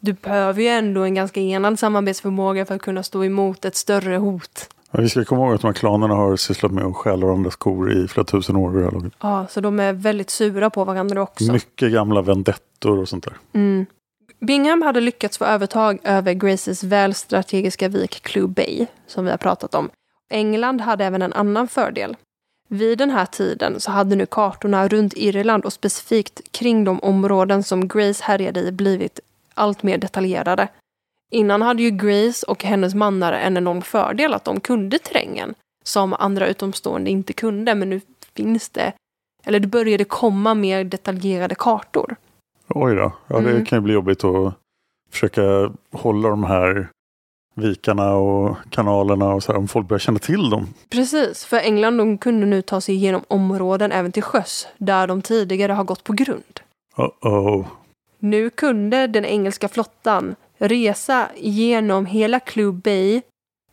Du 0.01 0.13
behöver 0.13 0.63
ju 0.63 0.69
ändå 0.69 1.03
en 1.03 1.15
ganska 1.15 1.41
enad 1.41 1.79
samarbetsförmåga 1.79 2.67
för 2.67 2.75
att 2.75 2.83
kunna 2.83 3.03
stå 3.03 3.25
emot 3.25 3.65
ett 3.65 3.77
större 3.77 4.17
hot. 4.17 4.69
Ja, 4.97 5.03
vi 5.03 5.09
ska 5.09 5.25
komma 5.25 5.45
ihåg 5.45 5.55
att 5.55 5.61
de 5.61 5.67
här 5.67 5.75
klanerna 5.75 6.15
har 6.15 6.37
sysslat 6.37 6.73
med 6.73 6.85
att 6.85 6.97
stjäla 6.97 7.27
varandras 7.27 7.53
skor 7.53 7.93
i 7.93 8.09
flera 8.09 8.25
tusen 8.25 8.57
år. 8.57 8.71
vid 8.71 8.81
det 8.81 8.85
här 8.85 8.93
laget. 8.93 9.13
Ja, 9.21 9.47
så 9.51 9.61
de 9.61 9.81
är 9.81 9.93
väldigt 9.93 10.31
sura 10.31 10.71
på 10.71 10.85
varandra 10.85 11.23
också. 11.23 11.53
Mycket 11.53 11.93
gamla 11.93 12.23
vendettor 12.23 12.99
och 12.99 13.09
sånt 13.09 13.25
där. 13.25 13.37
Mm. 13.53 13.87
Bingham 14.41 14.83
hade 14.83 15.01
lyckats 15.01 15.39
få 15.39 15.45
övertag 15.45 15.99
över 16.05 16.33
Graces 16.33 16.85
välstrategiska 16.85 17.89
vik 17.89 18.23
Clue 18.23 18.49
Bay, 18.49 18.87
som 19.07 19.25
vi 19.25 19.31
har 19.31 19.39
pratat 19.39 19.75
om. 19.75 19.91
England 20.31 20.81
hade 20.81 21.05
även 21.05 21.23
en 21.23 21.33
annan 21.33 21.69
fördel. 21.69 22.17
Vid 22.69 22.99
den 22.99 23.11
här 23.11 23.27
tiden 23.27 23.81
så 23.81 23.91
hade 23.91 24.17
nu 24.17 24.27
kartorna 24.27 24.89
runt 24.89 25.13
Irland 25.17 25.65
och 25.65 25.73
specifikt 25.73 26.53
kring 26.53 26.85
de 26.85 27.01
områden 27.01 27.63
som 27.63 27.89
Grace 27.89 28.25
härjade 28.25 28.61
i 28.61 28.73
blivit 28.73 29.21
allt 29.55 29.83
mer 29.83 29.99
detaljerade. 29.99 30.69
Innan 31.33 31.63
hade 31.63 31.83
ju 31.83 31.91
Grace 31.91 32.47
och 32.47 32.65
hennes 32.65 32.95
mannar 32.95 33.33
en 33.33 33.57
enorm 33.57 33.83
fördel 33.83 34.35
att 34.35 34.45
de 34.45 34.61
kunde 34.61 34.99
terrängen 34.99 35.55
som 35.85 36.15
andra 36.15 36.47
utomstående 36.49 37.11
inte 37.11 37.33
kunde, 37.33 37.75
men 37.75 37.91
nu 37.91 38.01
finns 38.35 38.69
det, 38.69 38.93
eller 39.45 39.61
det 39.61 39.67
började 39.67 40.05
komma 40.05 40.55
mer 40.55 40.85
detaljerade 40.85 41.55
kartor. 41.55 42.17
Oj 42.69 42.95
då. 42.95 43.13
Ja, 43.27 43.41
det 43.41 43.51
Mm. 43.51 43.65
kan 43.65 43.77
ju 43.79 43.81
bli 43.81 43.95
jobbigt 43.95 44.25
att 44.25 44.55
försöka 45.11 45.73
hålla 45.93 46.29
de 46.29 46.45
här 46.45 46.89
vikarna 47.55 48.15
och 48.15 48.57
kanalerna 48.71 49.35
och 49.35 49.43
så 49.43 49.53
här, 49.53 49.59
om 49.59 49.69
folk 49.69 49.89
börjar 49.89 49.99
känna 49.99 50.19
till 50.19 50.51
dem. 50.51 50.69
Precis, 50.91 51.45
för 51.45 51.57
England 51.57 51.99
de 51.99 52.19
kunde 52.19 52.47
nu 52.47 52.63
ta 52.63 52.81
sig 52.81 52.95
igenom 52.95 53.23
områden 53.29 53.93
även 53.93 54.13
till 54.13 54.23
sjöss 54.23 54.69
där 54.79 55.07
de 55.07 55.23
tidigare 55.23 55.73
har 55.73 55.85
gått 55.85 56.05
på 56.05 56.13
grund. 56.13 56.61
Uh-oh. 56.97 57.65
Nu 58.19 58.51
kunde 58.51 59.07
den 59.07 59.25
engelska 59.25 59.69
flottan 59.69 60.35
resa 60.59 61.29
genom 61.37 62.07
hela 62.07 62.41
Clue 62.41 62.73
Bay, 62.73 63.23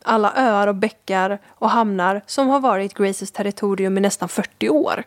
alla 0.04 0.32
öar 0.36 0.66
och 0.66 0.74
bäckar 0.74 1.38
och 1.48 1.70
hamnar 1.70 2.22
som 2.26 2.48
har 2.48 2.60
varit 2.60 2.94
Graces 2.94 3.30
territorium 3.30 3.98
i 3.98 4.00
nästan 4.00 4.28
40 4.28 4.68
år. 4.68 5.02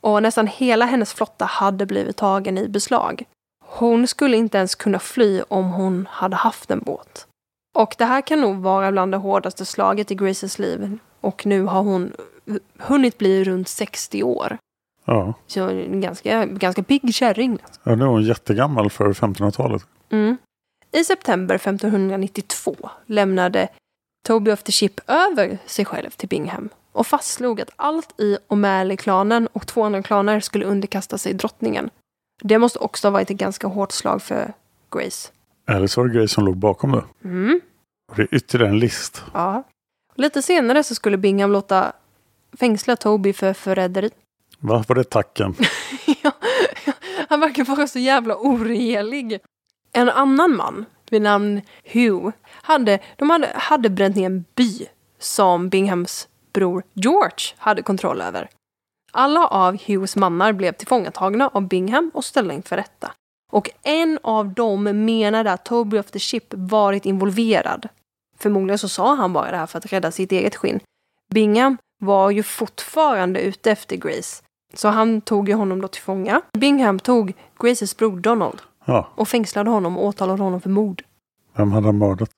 Och 0.00 0.22
nästan 0.22 0.46
hela 0.46 0.84
hennes 0.84 1.14
flotta 1.14 1.44
hade 1.44 1.86
blivit 1.86 2.16
tagen 2.16 2.58
i 2.58 2.68
beslag. 2.68 3.24
Hon 3.64 4.06
skulle 4.06 4.36
inte 4.36 4.58
ens 4.58 4.74
kunna 4.74 4.98
fly 4.98 5.42
om 5.48 5.70
hon 5.72 6.08
hade 6.10 6.36
haft 6.36 6.70
en 6.70 6.80
båt. 6.80 7.26
Och 7.76 7.94
det 7.98 8.04
här 8.04 8.20
kan 8.20 8.40
nog 8.40 8.56
vara 8.56 8.92
bland 8.92 9.12
det 9.12 9.18
hårdaste 9.18 9.64
slaget 9.64 10.10
i 10.10 10.14
Graces 10.14 10.58
liv. 10.58 10.98
Och 11.20 11.46
nu 11.46 11.62
har 11.62 11.82
hon 11.82 12.12
hunnit 12.78 13.18
bli 13.18 13.44
runt 13.44 13.68
60 13.68 14.22
år. 14.22 14.58
Ja. 15.04 15.34
Så 15.46 15.68
en 15.68 16.00
ganska, 16.00 16.46
ganska 16.46 16.82
pigg 16.82 17.14
kärring. 17.14 17.58
ja, 17.82 17.94
nu 17.94 18.04
är 18.04 18.08
hon 18.08 18.22
jättegammal 18.22 18.90
för 18.90 19.12
1500-talet. 19.12 19.86
Mm. 20.10 20.36
I 20.92 21.04
september 21.04 21.54
1592 21.54 22.90
lämnade 23.06 23.68
Toby 24.26 24.50
of 24.50 24.62
the 24.62 24.72
Ship 24.72 25.00
över 25.06 25.58
sig 25.66 25.84
själv 25.84 26.10
till 26.10 26.28
Bingham 26.28 26.68
och 26.92 27.06
fastslog 27.06 27.60
att 27.60 27.70
allt 27.76 28.20
i 28.20 28.38
O'Malley-klanen 28.48 29.48
och 29.52 29.66
två 29.66 29.82
andra 29.82 30.02
klaner 30.02 30.40
skulle 30.40 30.64
underkasta 30.64 31.18
sig 31.18 31.34
drottningen. 31.34 31.90
Det 32.42 32.58
måste 32.58 32.78
också 32.78 33.06
ha 33.06 33.12
varit 33.12 33.30
ett 33.30 33.36
ganska 33.36 33.66
hårt 33.66 33.92
slag 33.92 34.22
för 34.22 34.52
Grace. 34.90 35.28
Eller 35.68 35.86
så 35.86 36.00
var 36.00 36.08
det 36.08 36.14
Grace 36.14 36.34
som 36.34 36.44
låg 36.44 36.56
bakom 36.56 36.92
det. 36.92 37.04
Mm. 37.24 37.60
Och 38.10 38.16
det 38.16 38.22
är 38.22 38.34
ytterligare 38.34 38.70
en 38.70 38.78
list. 38.78 39.22
Ja. 39.34 39.62
Lite 40.14 40.42
senare 40.42 40.84
så 40.84 40.94
skulle 40.94 41.16
Bingham 41.16 41.52
låta 41.52 41.92
fängsla 42.58 42.96
Toby 42.96 43.32
för 43.32 43.52
förräderi. 43.52 44.10
Va? 44.58 44.84
Var 44.88 44.96
det 44.96 45.04
tacken? 45.04 45.54
Han 47.28 47.40
verkar 47.40 47.64
vara 47.64 47.86
så 47.86 47.98
jävla 47.98 48.36
orelig. 48.36 49.40
En 49.98 50.08
annan 50.08 50.56
man 50.56 50.86
vid 51.10 51.22
namn 51.22 51.62
Hugh 51.84 52.30
hade, 52.48 52.98
de 53.16 53.30
hade, 53.30 53.52
hade 53.54 53.90
bränt 53.90 54.16
ner 54.16 54.26
en 54.26 54.44
by 54.54 54.86
som 55.18 55.68
Binghams 55.68 56.28
bror 56.52 56.82
George 56.92 57.54
hade 57.56 57.82
kontroll 57.82 58.20
över. 58.20 58.48
Alla 59.12 59.46
av 59.46 59.76
Hughs 59.86 60.16
mannar 60.16 60.52
blev 60.52 60.72
tillfångatagna 60.72 61.48
av 61.48 61.68
Bingham 61.68 62.10
och 62.14 62.24
ställda 62.24 62.54
inför 62.54 62.76
rätta. 62.76 63.12
Och 63.52 63.70
en 63.82 64.18
av 64.22 64.54
dem 64.54 64.82
menade 64.82 65.52
att 65.52 65.64
Toby 65.64 65.98
of 65.98 66.10
the 66.10 66.18
Ship 66.18 66.54
varit 66.54 67.06
involverad. 67.06 67.88
Förmodligen 68.38 68.78
så 68.78 68.88
sa 68.88 69.14
han 69.14 69.32
bara 69.32 69.50
det 69.50 69.56
här 69.56 69.66
för 69.66 69.78
att 69.78 69.92
rädda 69.92 70.10
sitt 70.10 70.32
eget 70.32 70.56
skinn. 70.56 70.80
Bingham 71.30 71.78
var 72.00 72.30
ju 72.30 72.42
fortfarande 72.42 73.40
ute 73.40 73.70
efter 73.70 73.96
Grace. 73.96 74.42
Så 74.74 74.88
han 74.88 75.20
tog 75.20 75.48
ju 75.48 75.54
honom 75.54 75.80
då 75.80 75.88
till 75.88 76.02
fånga. 76.02 76.42
Bingham 76.52 76.98
tog 76.98 77.32
Graces 77.58 77.96
bror 77.96 78.20
Donald 78.20 78.62
Ja, 78.88 79.08
och 79.14 79.28
fängslade 79.28 79.70
honom 79.70 79.96
och 79.98 80.04
åtalade 80.04 80.42
honom 80.42 80.60
för 80.60 80.70
mord. 80.70 81.02
vem 81.56 81.72
hade 81.72 81.86
han 81.86 81.98
mördat? 81.98 82.30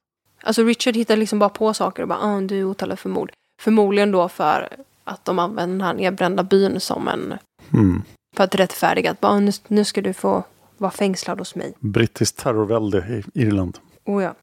Alltså 0.43 0.63
Richard 0.65 0.97
hittade 0.97 1.21
liksom 1.21 1.39
bara 1.39 1.49
på 1.51 1.75
saker 1.75 2.03
och 2.03 2.09
bara 2.09 2.19
ah, 2.19 2.41
du 2.41 2.59
är 2.59 2.65
åtalad 2.65 2.99
för 2.99 3.09
mord. 3.09 3.33
Förmodligen 3.63 4.13
då 4.13 4.29
för 4.29 4.69
att 5.05 5.25
de 5.25 5.39
använde 5.39 5.75
den 5.75 5.81
här 5.81 5.95
nedbrända 5.95 6.43
byn 6.43 6.81
som 6.81 7.09
en... 7.09 7.35
Mm. 7.73 8.03
För 8.37 8.45
att 8.45 8.55
rättfärdiga 8.55 9.11
att 9.11 9.21
bara, 9.21 9.33
"Ah, 9.33 9.41
nu, 9.41 9.53
nu 9.69 9.85
ska 9.85 10.03
du 10.03 10.13
få 10.13 10.45
vara 10.79 10.91
fängslad 10.93 11.39
hos 11.39 11.55
mig. 11.55 11.75
Brittiskt 11.79 12.39
terrorvälde 12.39 13.23
i 13.35 13.41
Irland. 13.43 13.79
Oh 14.05 14.23
ja. 14.23 14.35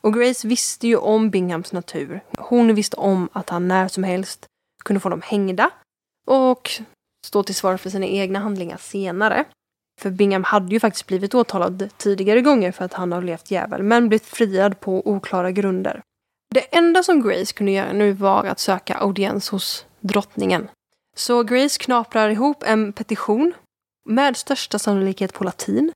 Och 0.00 0.14
Grace 0.14 0.48
visste 0.48 0.88
ju 0.88 0.96
om 0.96 1.30
Binghams 1.30 1.72
natur. 1.72 2.20
Hon 2.38 2.74
visste 2.74 2.96
om 2.96 3.28
att 3.32 3.50
han 3.50 3.68
när 3.68 3.88
som 3.88 4.04
helst 4.04 4.46
kunde 4.84 5.00
få 5.00 5.08
dem 5.08 5.22
hängda 5.24 5.70
och 6.26 6.70
stå 7.26 7.42
till 7.42 7.54
svar 7.54 7.76
för 7.76 7.90
sina 7.90 8.06
egna 8.06 8.38
handlingar 8.38 8.76
senare. 8.76 9.44
För 10.00 10.10
Bingham 10.10 10.44
hade 10.44 10.72
ju 10.72 10.80
faktiskt 10.80 11.06
blivit 11.06 11.34
åtalad 11.34 11.88
tidigare 11.96 12.40
gånger 12.40 12.72
för 12.72 12.84
att 12.84 12.92
han 12.92 13.12
har 13.12 13.22
levt 13.22 13.50
jävel, 13.50 13.82
men 13.82 14.08
blivit 14.08 14.26
friad 14.26 14.80
på 14.80 15.08
oklara 15.08 15.50
grunder. 15.50 16.02
Det 16.54 16.76
enda 16.76 17.02
som 17.02 17.22
Grace 17.22 17.52
kunde 17.52 17.72
göra 17.72 17.92
nu 17.92 18.12
var 18.12 18.44
att 18.44 18.58
söka 18.58 18.94
audiens 18.94 19.48
hos 19.48 19.86
drottningen. 20.00 20.68
Så 21.16 21.42
Grace 21.42 21.78
knaprar 21.78 22.30
ihop 22.30 22.62
en 22.66 22.92
petition 22.92 23.54
med 24.08 24.36
största 24.36 24.78
sannolikhet 24.78 25.32
på 25.32 25.44
latin. 25.44 25.92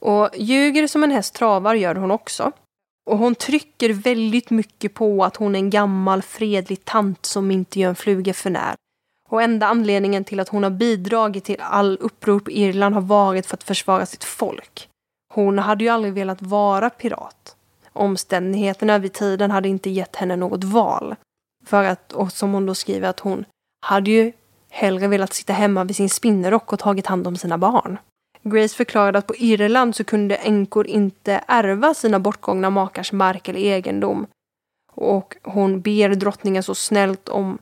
Och 0.00 0.30
ljuger 0.36 0.86
som 0.86 1.04
en 1.04 1.10
häst 1.10 1.34
travar 1.34 1.74
gör 1.74 1.94
hon 1.94 2.10
också. 2.10 2.52
Och 3.10 3.18
hon 3.18 3.34
trycker 3.34 3.92
väldigt 3.92 4.50
mycket 4.50 4.94
på 4.94 5.24
att 5.24 5.36
hon 5.36 5.54
är 5.54 5.58
en 5.58 5.70
gammal 5.70 6.22
fredlig 6.22 6.84
tant 6.84 7.26
som 7.26 7.50
inte 7.50 7.80
gör 7.80 7.88
en 7.88 7.94
fluga 7.94 8.34
för 8.34 8.50
när. 8.50 8.74
Och 9.32 9.42
enda 9.42 9.66
anledningen 9.66 10.24
till 10.24 10.40
att 10.40 10.48
hon 10.48 10.62
har 10.62 10.70
bidragit 10.70 11.44
till 11.44 11.56
all 11.60 11.98
uppror 12.00 12.40
på 12.40 12.50
Irland 12.50 12.94
har 12.94 13.02
varit 13.02 13.46
för 13.46 13.56
att 13.56 13.64
försvara 13.64 14.06
sitt 14.06 14.24
folk. 14.24 14.88
Hon 15.34 15.58
hade 15.58 15.84
ju 15.84 15.90
aldrig 15.90 16.14
velat 16.14 16.42
vara 16.42 16.90
pirat. 16.90 17.56
Omständigheterna 17.92 18.98
vid 18.98 19.12
tiden 19.12 19.50
hade 19.50 19.68
inte 19.68 19.90
gett 19.90 20.16
henne 20.16 20.36
något 20.36 20.64
val. 20.64 21.14
För 21.64 21.84
att, 21.84 22.12
och 22.12 22.32
som 22.32 22.52
hon 22.52 22.66
då 22.66 22.74
skriver, 22.74 23.08
att 23.08 23.20
hon 23.20 23.44
hade 23.86 24.10
ju 24.10 24.32
hellre 24.70 25.08
velat 25.08 25.32
sitta 25.32 25.52
hemma 25.52 25.84
vid 25.84 25.96
sin 25.96 26.10
spinnerock 26.10 26.72
och 26.72 26.78
tagit 26.78 27.06
hand 27.06 27.26
om 27.26 27.36
sina 27.36 27.58
barn. 27.58 27.98
Grace 28.42 28.76
förklarade 28.76 29.18
att 29.18 29.26
på 29.26 29.36
Irland 29.36 29.96
så 29.96 30.04
kunde 30.04 30.36
änkor 30.36 30.86
inte 30.86 31.44
ärva 31.48 31.94
sina 31.94 32.20
bortgångna 32.20 32.70
makars 32.70 33.12
mark 33.12 33.48
eller 33.48 33.60
egendom. 33.60 34.26
Och 34.92 35.36
hon 35.42 35.80
ber 35.80 36.08
drottningen 36.08 36.62
så 36.62 36.74
snällt 36.74 37.28
om 37.28 37.58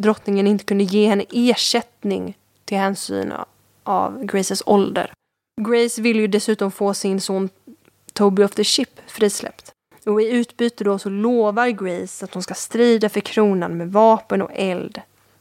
drottningen 0.00 0.46
inte 0.46 0.64
kunde 0.64 0.84
ge 0.84 1.08
henne 1.08 1.24
ersättning 1.30 2.38
till 2.64 2.78
hänsyn 2.78 3.32
av 3.82 4.24
Graces 4.24 4.62
ålder. 4.66 5.12
Grace 5.60 6.02
vill 6.02 6.16
ju 6.16 6.26
dessutom 6.26 6.70
få 6.70 6.94
sin 6.94 7.20
son 7.20 7.48
Toby 8.12 8.44
of 8.44 8.54
the 8.54 8.64
Ship 8.64 9.00
frisläppt. 9.06 9.72
Och 10.06 10.22
i 10.22 10.30
utbyte 10.30 10.84
då 10.84 10.98
så 10.98 11.08
lovar 11.08 11.68
Grace 11.68 12.24
att 12.24 12.34
hon 12.34 12.42
ska 12.42 12.54
strida 12.54 13.08
för 13.08 13.20
kronan 13.20 13.76
med 13.76 13.92
vapen 13.92 14.42
och 14.42 14.50
eld 14.54 15.00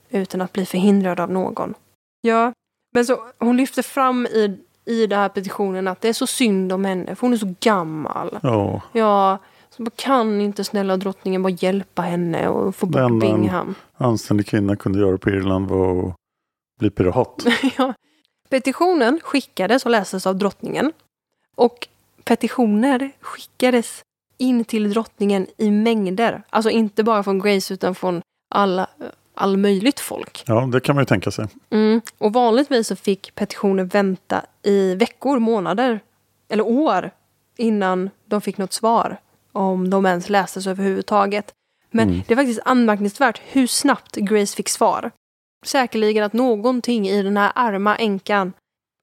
utan 0.10 0.42
att 0.42 0.54
bli 0.54 0.66
förhindrad 0.66 1.20
av 1.20 1.32
någon. 1.32 1.74
Ja, 2.22 2.54
men 2.94 3.06
så 3.06 3.20
hon 3.38 3.58
lyfter 3.58 3.82
fram 3.82 4.25
i, 4.25 4.58
i 4.86 5.08
den 5.08 5.20
här 5.20 5.30
petitionen 5.30 5.88
att 5.88 6.01
det 6.01 6.10
är 6.10 6.13
så 6.13 6.28
synd 6.28 6.72
om 6.72 6.86
henne 6.86 7.16
för 7.16 7.22
hon 7.22 7.34
är 7.34 7.38
så 7.38 7.54
gammal. 7.60 8.39
Ja. 8.42 8.82
Ja, 8.92 9.38
så 9.86 9.91
kan 9.95 10.41
inte 10.41 10.63
snälla 10.63 10.98
drottningen 10.98 11.43
bara 11.43 11.53
hjälpa 11.59 12.01
henne 12.01 12.48
och 12.48 12.75
få 12.75 12.86
bort 12.86 13.01
Den 13.01 13.19
Bingham? 13.19 13.75
en 13.98 14.05
anständig 14.05 14.48
kvinna 14.48 14.75
kunde 14.75 15.00
göra 15.00 15.17
på 15.17 15.29
Irland 15.29 15.67
var 15.67 16.07
att 16.07 16.15
bli 16.79 16.89
pirat. 16.89 17.45
ja. 17.77 17.93
Petitionen 18.50 19.19
skickades 19.24 19.86
och 19.86 19.91
lästes 19.91 20.27
av 20.27 20.36
drottningen. 20.36 20.91
Och 21.55 21.88
petitioner 22.24 23.12
skickades 23.19 24.01
in 24.38 24.65
till 24.65 24.89
drottningen 24.93 25.48
i 25.57 25.71
mängder. 25.71 26.43
Alltså 26.50 26.69
inte 26.69 27.03
bara 27.03 27.24
från 27.24 27.39
Grace 27.39 27.74
utan 27.74 27.95
från 27.95 28.21
alla, 28.50 28.88
all 29.33 29.57
möjligt 29.57 30.00
folk. 30.00 30.43
Ja, 30.48 30.69
det 30.71 30.79
kan 30.79 30.95
man 30.95 31.01
ju 31.01 31.05
tänka 31.05 31.31
sig. 31.31 31.48
Mm. 31.69 32.01
Och 32.17 32.33
vanligtvis 32.33 32.88
så 32.88 32.95
fick 32.95 33.36
petitioner 33.36 33.83
vänta 33.83 34.41
i 34.63 34.95
veckor, 34.95 35.39
månader 35.39 36.00
eller 36.50 36.67
år 36.67 37.12
innan 37.57 38.09
de 38.25 38.41
fick 38.41 38.57
något 38.57 38.74
svar. 38.74 39.17
Om 39.51 39.89
de 39.89 40.06
ens 40.06 40.29
lästes 40.29 40.68
överhuvudtaget. 40.68 41.53
Men 41.91 42.10
Mm. 42.10 42.22
det 42.27 42.34
är 42.34 42.36
faktiskt 42.36 42.60
anmärkningsvärt 42.65 43.41
hur 43.46 43.68
snabbt 43.68 44.15
Grace 44.15 44.56
fick 44.56 44.70
svar. 44.70 45.12
Säkerligen 45.65 46.24
att 46.24 46.34
någonting 46.34 47.08
i 47.08 47.24
den 47.24 47.38
här 47.38 47.51
arma 47.56 47.96
änkan 47.96 48.53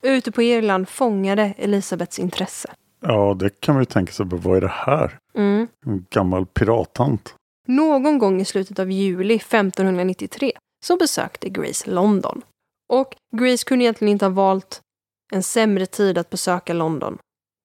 ute 0.03 0.33
på 0.33 0.43
Irland 0.43 0.88
fångade 0.88 1.55
Elisabeths 1.59 2.19
intresse. 2.19 2.71
Ja, 3.00 3.35
det 3.35 3.61
kan 3.61 3.75
man 3.75 3.83
ju 3.83 3.87
tänka 3.87 4.12
sig. 4.12 4.26
Vad 4.29 4.57
är 4.57 4.61
det 4.61 4.73
här? 4.75 5.19
Mm. 5.35 5.69
En 5.87 6.07
gammal 6.11 6.47
pirattant. 6.47 7.35
Någon 7.69 8.19
gång 8.19 8.41
i 8.41 8.45
slutet 8.45 8.79
av 8.79 8.91
juli 8.91 9.35
1593 9.35 10.53
så 10.85 10.97
besökte 10.97 11.49
Grace 11.49 11.91
London. 11.91 12.43
Och 12.88 13.15
Grace 13.37 13.65
kunde 13.65 13.85
egentligen 13.85 14.12
inte 14.12 14.25
ha 14.25 14.31
valt 14.31 14.81
en 15.33 15.43
sämre 15.43 15.87
tid 15.87 16.19
att 16.19 16.31
besöka 16.31 16.73
London. 16.73 17.19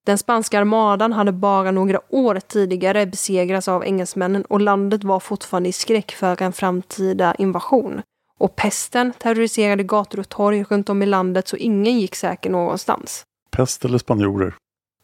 Den 0.06 0.18
spanska 0.18 0.60
armadan 0.60 1.14
hade 1.14 1.32
bara 1.32 1.72
några 1.72 2.00
år 2.10 2.40
tidigare 2.40 3.06
besegrats 3.06 3.68
av 3.68 3.84
engelsmännen 3.86 4.46
och 4.46 4.62
landet 4.62 5.04
var 5.04 5.20
fortfarande 5.20 5.70
i 5.70 5.72
skräck 5.72 6.12
för 6.12 6.42
en 6.42 6.54
framtida 6.54 7.36
invasion. 7.36 8.02
Och 8.38 8.56
pesten 8.56 9.14
terroriserade 9.14 9.84
gator 9.84 10.20
och 10.20 10.30
torg 10.30 10.64
runt 10.64 10.90
om 10.90 11.04
i 11.04 11.06
landet 11.06 11.48
så 11.48 11.58
ingen 11.58 12.00
gick 12.00 12.16
säker 12.16 12.50
någonstans. 12.50 13.24
Pest 13.52 13.86
eller 13.86 13.98
spanjorer. 13.98 14.56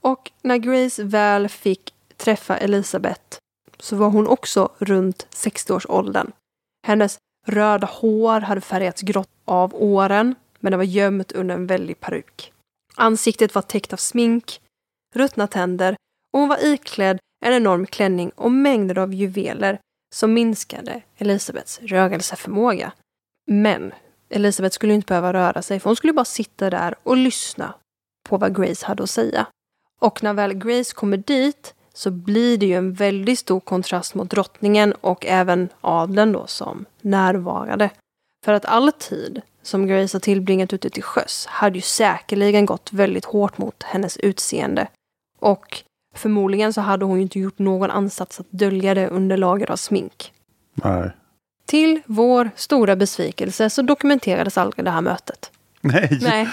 Och 0.01 0.31
när 0.41 0.57
Grace 0.57 1.03
väl 1.03 1.49
fick 1.49 1.93
träffa 2.17 2.57
Elisabeth 2.57 3.37
så 3.79 3.95
var 3.95 4.09
hon 4.09 4.27
också 4.27 4.69
runt 4.77 5.27
60-årsåldern. 5.35 6.31
Hennes 6.87 7.17
röda 7.47 7.87
hår 7.87 8.41
hade 8.41 8.61
färgats 8.61 9.01
grått 9.01 9.29
av 9.45 9.75
åren, 9.75 10.35
men 10.59 10.71
det 10.71 10.77
var 10.77 10.83
gömt 10.83 11.31
under 11.31 11.55
en 11.55 11.67
väldig 11.67 11.99
peruk. 11.99 12.53
Ansiktet 12.95 13.55
var 13.55 13.61
täckt 13.61 13.93
av 13.93 13.97
smink, 13.97 14.59
ruttna 15.17 15.47
tänder 15.47 15.95
och 16.33 16.39
hon 16.39 16.49
var 16.49 16.65
iklädd 16.65 17.19
en 17.45 17.53
enorm 17.53 17.85
klänning 17.85 18.31
och 18.35 18.51
mängder 18.51 18.97
av 18.97 19.13
juveler 19.13 19.79
som 20.15 20.33
minskade 20.33 21.01
Elisabeths 21.17 21.79
rörelseförmåga. 21.81 22.91
Men 23.47 23.93
Elisabeth 24.29 24.73
skulle 24.73 24.93
inte 24.93 25.05
behöva 25.05 25.33
röra 25.33 25.61
sig 25.61 25.79
för 25.79 25.89
hon 25.89 25.95
skulle 25.95 26.13
bara 26.13 26.25
sitta 26.25 26.69
där 26.69 26.95
och 27.03 27.17
lyssna 27.17 27.73
på 28.29 28.37
vad 28.37 28.55
Grace 28.55 28.85
hade 28.85 29.03
att 29.03 29.09
säga. 29.09 29.47
Och 29.99 30.23
när 30.23 30.33
väl 30.33 30.53
Grace 30.53 30.93
kommer 30.93 31.17
dit 31.17 31.73
så 31.93 32.11
blir 32.11 32.57
det 32.57 32.65
ju 32.65 32.73
en 32.73 32.93
väldigt 32.93 33.39
stor 33.39 33.59
kontrast 33.59 34.15
mot 34.15 34.29
drottningen 34.29 34.93
och 34.93 35.25
även 35.25 35.69
adeln 35.81 36.31
då 36.31 36.47
som 36.47 36.85
närvarade. 37.01 37.89
För 38.45 38.53
att 38.53 38.65
all 38.65 38.91
tid 38.91 39.41
som 39.61 39.87
Grace 39.87 40.15
har 40.15 40.19
tillbringat 40.19 40.73
ute 40.73 40.89
till 40.89 41.03
sjöss 41.03 41.45
hade 41.45 41.77
ju 41.77 41.81
säkerligen 41.81 42.65
gått 42.65 42.93
väldigt 42.93 43.25
hårt 43.25 43.57
mot 43.57 43.83
hennes 43.83 44.17
utseende. 44.17 44.87
Och 45.39 45.83
förmodligen 46.15 46.73
så 46.73 46.81
hade 46.81 47.05
hon 47.05 47.15
ju 47.15 47.21
inte 47.21 47.39
gjort 47.39 47.59
någon 47.59 47.91
ansats 47.91 48.39
att 48.39 48.47
dölja 48.49 48.93
det 48.93 49.07
under 49.07 49.37
lager 49.37 49.71
av 49.71 49.75
smink. 49.75 50.33
Nej. 50.73 51.11
Till 51.65 52.01
vår 52.05 52.49
stora 52.55 52.95
besvikelse 52.95 53.69
så 53.69 53.81
dokumenterades 53.81 54.57
aldrig 54.57 54.85
det 54.85 54.91
här 54.91 55.01
mötet. 55.01 55.51
Nej. 55.81 56.19
Nej. 56.21 56.47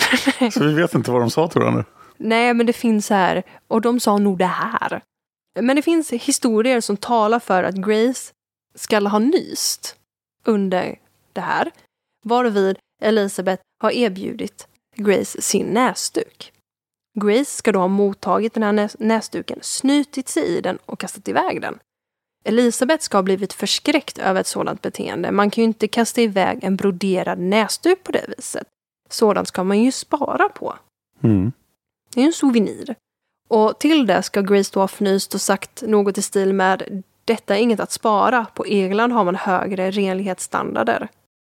Så 0.50 0.64
vi 0.64 0.74
vet 0.74 0.94
inte 0.94 1.10
vad 1.10 1.22
de 1.22 1.30
sa 1.30 1.48
till 1.48 1.60
varandra. 1.60 1.84
Nej, 2.16 2.54
men 2.54 2.66
det 2.66 2.72
finns 2.72 3.10
här. 3.10 3.42
Och 3.68 3.80
de 3.80 4.00
sa 4.00 4.18
nog 4.18 4.38
det 4.38 4.46
här. 4.46 5.02
Men 5.60 5.76
det 5.76 5.82
finns 5.82 6.12
historier 6.12 6.80
som 6.80 6.96
talar 6.96 7.38
för 7.38 7.64
att 7.64 7.74
Grace 7.74 8.32
ska 8.74 9.08
ha 9.08 9.18
nyst 9.18 9.96
under 10.44 10.98
det 11.32 11.40
här. 11.40 11.70
Varvid 12.24 12.78
Elisabeth 13.02 13.62
har 13.80 13.90
erbjudit 13.90 14.68
Grace 14.96 15.42
sin 15.42 15.66
näsduk. 15.66 16.52
Grace 17.20 17.56
ska 17.56 17.72
då 17.72 17.78
ha 17.78 17.88
mottagit 17.88 18.54
den 18.54 18.62
här 18.62 18.72
näs- 18.72 18.96
näsduken, 18.98 19.58
snytit 19.62 20.28
sig 20.28 20.42
i 20.44 20.60
den 20.60 20.78
och 20.86 21.00
kastat 21.00 21.28
iväg 21.28 21.60
den. 21.60 21.78
Elisabeth 22.44 23.02
ska 23.02 23.18
ha 23.18 23.22
blivit 23.22 23.52
förskräckt 23.52 24.18
över 24.18 24.40
ett 24.40 24.46
sådant 24.46 24.82
beteende. 24.82 25.30
Man 25.30 25.50
kan 25.50 25.62
ju 25.62 25.66
inte 25.66 25.88
kasta 25.88 26.20
iväg 26.20 26.64
en 26.64 26.76
broderad 26.76 27.38
näsduk 27.38 28.04
på 28.04 28.12
det 28.12 28.24
viset. 28.36 28.66
Sådant 29.08 29.48
ska 29.48 29.64
man 29.64 29.82
ju 29.82 29.92
spara 29.92 30.48
på. 30.48 30.74
Mm. 31.22 31.52
Det 32.14 32.20
är 32.20 32.24
en 32.26 32.32
souvenir. 32.32 32.94
Och 33.48 33.78
till 33.78 34.06
det 34.06 34.22
ska 34.22 34.40
Grace 34.40 34.70
då 34.72 34.80
ha 34.80 34.88
fnyst 34.88 35.34
och 35.34 35.40
sagt 35.40 35.82
något 35.82 36.18
i 36.18 36.22
stil 36.22 36.52
med 36.52 37.02
detta 37.24 37.56
är 37.56 37.60
inget 37.60 37.80
att 37.80 37.92
spara. 37.92 38.46
På 38.54 38.66
Irland 38.66 39.12
har 39.12 39.24
man 39.24 39.36
högre 39.36 39.90
renlighetsstandarder. 39.90 41.08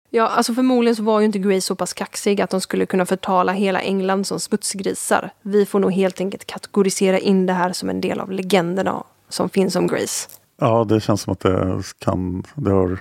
Ja, 0.09 0.27
alltså 0.27 0.53
förmodligen 0.53 0.95
så 0.95 1.03
var 1.03 1.19
ju 1.19 1.25
inte 1.25 1.39
Grace 1.39 1.61
så 1.61 1.75
pass 1.75 1.93
kaxig 1.93 2.41
att 2.41 2.49
de 2.49 2.61
skulle 2.61 2.85
kunna 2.85 3.05
förtala 3.05 3.51
hela 3.51 3.81
England 3.81 4.27
som 4.27 4.39
smutsgrisar. 4.39 5.29
Vi 5.41 5.65
får 5.65 5.79
nog 5.79 5.93
helt 5.93 6.21
enkelt 6.21 6.45
kategorisera 6.45 7.19
in 7.19 7.45
det 7.45 7.53
här 7.53 7.73
som 7.73 7.89
en 7.89 8.01
del 8.01 8.19
av 8.19 8.31
legenderna 8.31 9.03
som 9.29 9.49
finns 9.49 9.75
om 9.75 9.87
Grace. 9.87 10.29
Ja, 10.61 10.83
det 10.83 11.01
känns 11.01 11.21
som 11.21 11.33
att 11.33 11.39
det 11.39 11.83
kan, 11.99 12.43
det 12.55 12.71
har, 12.71 12.99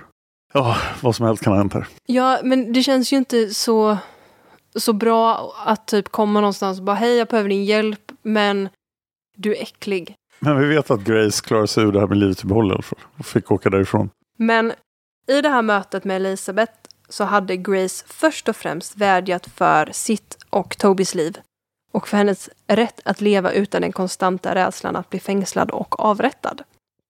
ja, 0.53 0.77
vad 1.01 1.15
som 1.15 1.25
helst 1.25 1.43
kan 1.43 1.53
ha 1.53 1.57
hänt 1.57 1.73
här. 1.73 1.87
Ja, 2.05 2.39
men 2.43 2.73
det 2.73 2.83
känns 2.83 3.13
ju 3.13 3.17
inte 3.17 3.49
så, 3.49 3.97
så 4.75 4.93
bra 4.93 5.53
att 5.65 5.87
typ 5.87 6.09
komma 6.09 6.41
någonstans 6.41 6.79
och 6.79 6.85
bara 6.85 6.95
hej, 6.95 7.15
jag 7.17 7.27
behöver 7.27 7.49
din 7.49 7.65
hjälp, 7.65 8.11
men 8.21 8.69
du 9.37 9.55
är 9.55 9.61
äcklig. 9.61 10.15
Men 10.39 10.59
vi 10.59 10.67
vet 10.67 10.91
att 10.91 11.01
Grace 11.01 11.41
klarar 11.45 11.65
sig 11.65 11.83
ur 11.83 11.91
det 11.91 11.99
här 11.99 12.07
med 12.07 12.17
livet 12.17 12.43
i 12.43 12.47
behåll 12.47 12.71
i 12.71 12.73
alla 12.73 12.81
fall. 12.81 12.99
Och 13.17 13.25
fick 13.25 13.51
åka 13.51 13.69
därifrån. 13.69 14.09
Men 14.37 14.73
i 15.27 15.41
det 15.41 15.49
här 15.49 15.61
mötet 15.61 16.03
med 16.03 16.15
Elisabeth 16.15 16.73
så 17.09 17.23
hade 17.23 17.57
Grace 17.57 18.05
först 18.07 18.49
och 18.49 18.55
främst 18.55 18.97
vädjat 18.97 19.47
för 19.47 19.89
sitt 19.91 20.37
och 20.49 20.77
Tobys 20.77 21.15
liv 21.15 21.37
och 21.91 22.07
för 22.07 22.17
hennes 22.17 22.49
rätt 22.67 23.01
att 23.05 23.21
leva 23.21 23.51
utan 23.51 23.81
den 23.81 23.91
konstanta 23.91 24.55
rädslan 24.55 24.95
att 24.95 25.09
bli 25.09 25.19
fängslad 25.19 25.71
och 25.71 25.99
avrättad. 25.99 26.63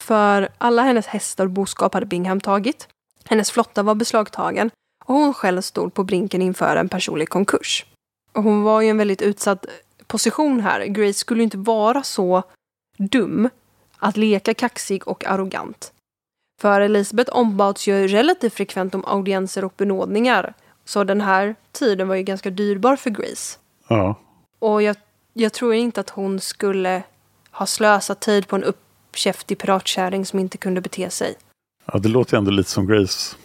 För 0.04 0.50
alla 0.58 0.82
hennes 0.82 1.08
hästar 1.08 1.46
och 1.46 1.52
boskap 1.52 1.94
hade 1.94 2.06
Bingham 2.06 2.42
tagit. 2.42 2.88
Hennes 3.26 3.52
flotta 3.52 3.84
var 3.84 3.96
beslagtagen 3.96 4.72
och 5.06 5.16
hon 5.16 5.34
själv 5.34 5.62
stod 5.62 5.94
på 5.94 6.04
brinken 6.04 6.42
inför 6.42 6.76
en 6.76 6.90
personlig 6.90 7.30
konkurs. 7.30 7.86
Och 8.34 8.44
hon 8.44 8.64
var 8.64 8.82
ju 8.82 8.88
i 8.88 8.90
en 8.90 8.98
väldigt 8.98 9.22
utsatt 9.22 9.66
position 10.08 10.60
här. 10.60 10.86
Grace 10.86 11.14
skulle 11.14 11.40
ju 11.40 11.44
inte 11.44 11.58
vara 11.58 12.04
så 12.04 12.44
dum 12.98 13.50
att 13.98 14.18
leka 14.18 14.54
kaxig 14.54 15.08
och 15.08 15.26
arrogant. 15.26 15.94
För 16.60 16.82
Elisabeth 16.82 17.36
ombads 17.38 17.88
ju 17.88 18.08
relativt 18.08 18.54
frekvent 18.54 18.96
om 18.96 19.06
audienser 19.06 19.66
och 19.66 19.74
benådningar 19.78 20.54
Så 20.86 21.04
den 21.04 21.22
här 21.22 21.56
tiden 21.72 22.08
var 22.08 22.16
ju 22.16 22.24
ganska 22.24 22.50
dyrbar 22.50 22.96
för 22.96 23.10
Grace. 23.10 23.60
Ja. 23.88 24.16
Och 24.60 24.82
jag, 24.82 24.96
jag 25.34 25.54
tror 25.54 25.74
inte 25.74 26.00
att 26.00 26.10
hon 26.10 26.40
skulle 26.40 27.04
ha 27.52 27.66
slösat 27.66 28.20
tid 28.20 28.48
på 28.48 28.56
en 28.56 28.64
uppkäftig 28.64 29.58
piratkärring 29.58 30.26
som 30.26 30.40
inte 30.40 30.58
kunde 30.58 30.82
bete 30.82 31.10
sig. 31.10 31.36
ja, 31.86 32.00
det 32.00 32.10
låter 32.10 32.38
ändå 32.38 32.52
lite 32.52 32.70
som 32.70 32.88
Grace. 32.88 33.36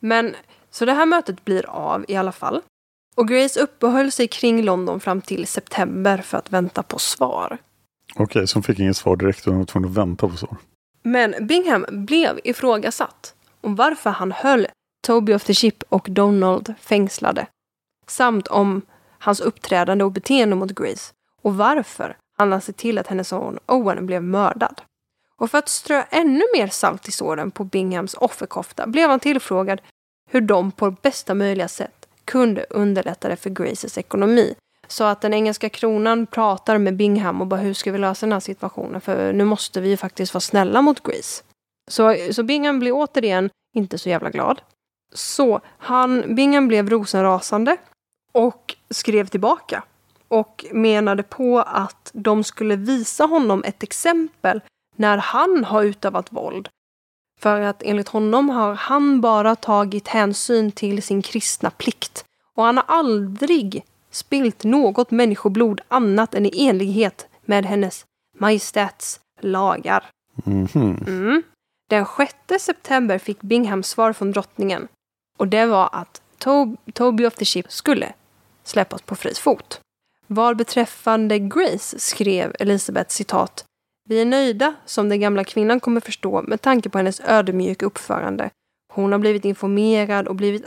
Men 0.00 0.34
så 0.70 0.84
det 0.84 0.92
här 0.92 1.06
mötet 1.06 1.44
blir 1.44 1.66
av 1.66 2.04
i 2.08 2.16
alla 2.16 2.32
fall. 2.32 2.60
Och 3.16 3.28
Grace 3.28 3.60
uppehöll 3.60 4.12
sig 4.12 4.28
kring 4.28 4.62
London 4.62 5.00
fram 5.00 5.20
till 5.20 5.46
september 5.46 6.18
för 6.18 6.38
att 6.38 6.52
vänta 6.52 6.82
på 6.82 6.98
svar. 6.98 7.58
Okej, 8.14 8.46
så 8.46 8.56
hon 8.56 8.62
fick 8.62 8.78
inget 8.78 8.96
svar 8.96 9.16
direkt 9.16 9.46
och 9.46 9.52
hon 9.52 9.58
var 9.58 9.66
tvungen 9.66 9.90
att 9.90 9.96
vänta 9.96 10.28
på 10.28 10.36
svar. 10.36 10.56
Men 11.08 11.46
Bingham 11.46 11.86
blev 11.88 12.40
ifrågasatt 12.44 13.34
om 13.60 13.76
varför 13.76 14.10
han 14.10 14.32
höll 14.32 14.66
Toby 15.06 15.34
of 15.34 15.44
the 15.44 15.54
Ship 15.54 15.82
och 15.88 16.06
Donald 16.10 16.74
fängslade. 16.80 17.46
Samt 18.06 18.48
om 18.48 18.82
hans 19.18 19.40
uppträdande 19.40 20.04
och 20.04 20.12
beteende 20.12 20.56
mot 20.56 20.70
Grace. 20.70 21.12
Och 21.42 21.56
varför 21.56 22.16
han 22.38 22.50
lade 22.50 22.62
sig 22.62 22.74
till 22.74 22.98
att 22.98 23.06
hennes 23.06 23.28
son 23.28 23.58
Owen 23.66 24.06
blev 24.06 24.22
mördad. 24.22 24.80
Och 25.36 25.50
för 25.50 25.58
att 25.58 25.68
strö 25.68 26.04
ännu 26.10 26.42
mer 26.54 26.68
salt 26.68 27.08
i 27.08 27.12
såren 27.12 27.50
på 27.50 27.64
Binghams 27.64 28.14
offerkofta 28.14 28.86
blev 28.86 29.10
han 29.10 29.20
tillfrågad 29.20 29.80
hur 30.30 30.40
de 30.40 30.72
på 30.72 30.90
bästa 30.90 31.34
möjliga 31.34 31.68
sätt 31.68 32.08
kunde 32.24 32.66
underlätta 32.70 33.28
det 33.28 33.36
för 33.36 33.50
Graces 33.50 33.98
ekonomi. 33.98 34.54
Så 34.88 35.04
att 35.04 35.20
den 35.20 35.34
engelska 35.34 35.68
kronan 35.68 36.26
pratar 36.26 36.78
med 36.78 36.96
Bingham 36.96 37.40
och 37.40 37.46
bara 37.46 37.60
hur 37.60 37.74
ska 37.74 37.92
vi 37.92 37.98
lösa 37.98 38.26
den 38.26 38.32
här 38.32 38.40
situationen 38.40 39.00
för 39.00 39.32
nu 39.32 39.44
måste 39.44 39.80
vi 39.80 39.88
ju 39.88 39.96
faktiskt 39.96 40.34
vara 40.34 40.40
snälla 40.40 40.82
mot 40.82 41.02
Grease. 41.02 41.42
Så, 41.90 42.16
så 42.32 42.42
Bingham 42.42 42.80
blir 42.80 42.92
återigen 42.92 43.50
inte 43.74 43.98
så 43.98 44.08
jävla 44.08 44.30
glad. 44.30 44.60
Så 45.14 45.60
han, 45.78 46.34
Bingham 46.34 46.68
blev 46.68 46.90
rosenrasande 46.90 47.76
och 48.32 48.76
skrev 48.90 49.26
tillbaka. 49.26 49.82
Och 50.28 50.64
menade 50.72 51.22
på 51.22 51.58
att 51.58 52.10
de 52.12 52.44
skulle 52.44 52.76
visa 52.76 53.24
honom 53.24 53.64
ett 53.64 53.82
exempel 53.82 54.60
när 54.96 55.18
han 55.18 55.64
har 55.64 55.82
utövat 55.82 56.32
våld. 56.32 56.68
För 57.40 57.60
att 57.60 57.82
enligt 57.82 58.08
honom 58.08 58.48
har 58.48 58.74
han 58.74 59.20
bara 59.20 59.56
tagit 59.56 60.08
hänsyn 60.08 60.72
till 60.72 61.02
sin 61.02 61.22
kristna 61.22 61.70
plikt. 61.70 62.24
Och 62.54 62.64
han 62.64 62.76
har 62.76 62.84
aldrig 62.88 63.84
spilt 64.18 64.64
något 64.64 65.10
människoblod 65.10 65.80
annat 65.88 66.34
än 66.34 66.46
i 66.46 66.68
enlighet 66.68 67.26
med 67.44 67.66
hennes 67.66 68.04
majestäts 68.38 69.20
lagar. 69.40 70.04
Mhm. 70.44 71.04
Mm. 71.06 71.42
Den 71.90 72.06
6 72.48 72.64
september 72.64 73.18
fick 73.18 73.40
Bingham 73.40 73.82
svar 73.82 74.12
från 74.12 74.32
drottningen. 74.32 74.88
Och 75.38 75.48
det 75.48 75.66
var 75.66 75.88
att 75.92 76.22
Tob 76.38 76.76
Toby 76.94 77.26
of 77.26 77.34
the 77.34 77.44
Ship 77.44 77.72
skulle 77.72 78.12
släppas 78.64 79.02
på 79.02 79.16
fri 79.16 79.34
fot. 79.34 79.80
Vad 80.26 80.56
beträffande 80.56 81.38
Grace 81.38 81.98
skrev 81.98 82.54
Elisabeth 82.58 83.10
citat 83.10 83.64
Vi 84.08 84.20
är 84.20 84.24
nöjda, 84.24 84.74
som 84.84 85.08
den 85.08 85.20
gamla 85.20 85.44
kvinnan 85.44 85.80
kommer 85.80 86.00
förstå, 86.00 86.42
med 86.42 86.62
tanke 86.62 86.88
på 86.88 86.98
hennes 86.98 87.20
ödmjuka 87.20 87.86
uppförande. 87.86 88.50
Hon 88.92 89.12
har 89.12 89.18
blivit 89.18 89.44
informerad 89.44 90.28
och 90.28 90.34
blivit 90.34 90.64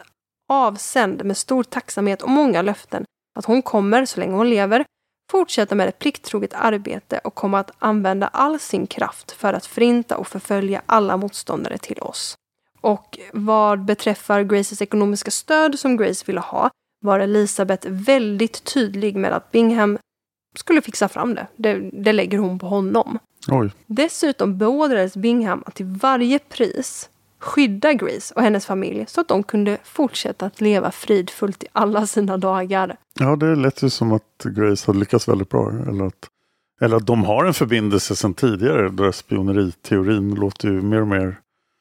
avsänd 0.50 1.26
med 1.26 1.38
stor 1.38 1.64
tacksamhet 1.64 2.22
och 2.22 2.30
många 2.30 2.62
löften 2.62 3.06
att 3.36 3.46
hon 3.46 3.62
kommer, 3.62 4.06
så 4.06 4.20
länge 4.20 4.34
hon 4.34 4.50
lever, 4.50 4.86
fortsätta 5.32 5.76
med 5.76 5.89
ett 5.89 6.00
plikttroget 6.00 6.54
arbete 6.54 7.20
och 7.24 7.36
kommer 7.36 7.58
att 7.58 7.72
använda 7.80 8.28
all 8.28 8.60
sin 8.60 8.88
kraft 8.88 9.32
för 9.32 9.54
att 9.54 9.65
förinta 9.65 10.17
och 10.17 10.28
förfölja 10.28 10.82
alla 10.86 11.17
motståndare 11.17 11.78
till 11.78 12.00
oss. 12.00 12.36
Och 12.82 13.20
vad 13.34 13.86
beträffar 13.86 14.44
Graces 14.44 14.82
ekonomiska 14.82 15.32
stöd 15.32 15.80
som 15.80 15.98
Grace 15.98 16.24
ville 16.28 16.39
ha 16.39 16.70
var 17.02 17.20
Elisabeth 17.20 17.88
väldigt 17.89 18.63
tydlig 18.63 19.15
med 19.15 19.34
att 19.34 19.52
Bingham 19.52 19.98
skulle 20.56 20.82
fixa 20.82 21.08
fram 21.08 21.36
det. 21.36 21.48
Det, 21.56 21.89
det 21.94 22.13
lägger 22.13 22.38
hon 22.38 22.60
på 22.60 22.67
honom. 22.67 23.20
Oj. 23.48 23.72
Dessutom 23.88 24.58
beordrades 24.58 25.15
Bingham 25.15 25.63
att 25.65 25.76
till 25.76 25.86
varje 25.86 26.39
pris 26.39 27.10
skydda 27.41 27.93
Grace 27.93 28.34
och 28.36 28.41
hennes 28.41 28.65
familj 28.65 29.06
så 29.08 29.21
att 29.21 29.27
de 29.27 29.43
kunde 29.43 29.77
fortsätta 29.84 30.45
att 30.45 30.62
leva 30.62 30.91
fridfullt 30.91 31.63
i 31.63 31.67
alla 31.73 32.08
sina 32.08 32.38
dagar. 32.38 32.95
Ja, 33.19 33.36
det 33.36 33.56
lät 33.56 33.84
ju 33.84 33.89
som 33.89 34.12
att 34.12 34.43
Grace 34.43 34.88
hade 34.88 34.99
lyckats 34.99 35.27
väldigt 35.27 35.49
bra. 35.49 35.71
Eller 35.88 36.06
att, 36.06 36.27
eller 36.82 36.97
att 36.97 37.06
de 37.08 37.23
har 37.23 37.45
en 37.45 37.54
förbindelse 37.54 38.15
sedan 38.15 38.34
tidigare. 38.34 38.89
Där 38.89 39.12
spioneriteorin 39.12 40.36
låter 40.36 40.67
ju 40.67 40.82
mer 40.82 41.01
och 41.01 41.08
mer 41.08 41.36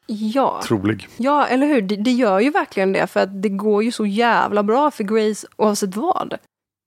Ja. 0.07 0.61
trolig. 0.67 1.07
Ja, 1.17 1.45
eller 1.47 1.67
hur? 1.67 1.81
Det, 1.81 1.95
det 1.95 2.11
gör 2.11 2.39
ju 2.39 2.49
verkligen 2.49 2.93
det 2.93 3.07
för 3.07 3.19
att 3.19 3.41
det 3.41 3.49
går 3.49 3.83
ju 3.83 3.91
så 3.91 4.05
jävla 4.05 4.63
bra 4.63 4.91
för 4.91 5.03
Grace 5.03 5.47
oavsett 5.57 5.95
vad. 5.95 6.37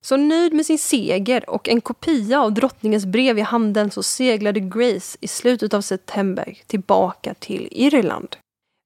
Så 0.04 0.16
nöjd 0.16 0.52
med 0.52 0.66
sin 0.66 0.78
seger 0.78 1.50
och 1.50 1.68
en 1.68 1.80
kopia 1.80 2.40
av 2.42 2.52
drottningens 2.52 3.06
brev 3.06 3.38
i 3.38 3.42
handen 3.42 3.90
så 3.90 4.02
seglade 4.02 4.60
Grace 4.60 5.18
i 5.20 5.28
slutet 5.28 5.74
av 5.74 5.80
september 5.80 6.58
tillbaka 6.66 7.34
till 7.34 7.68
Irland. 7.70 8.36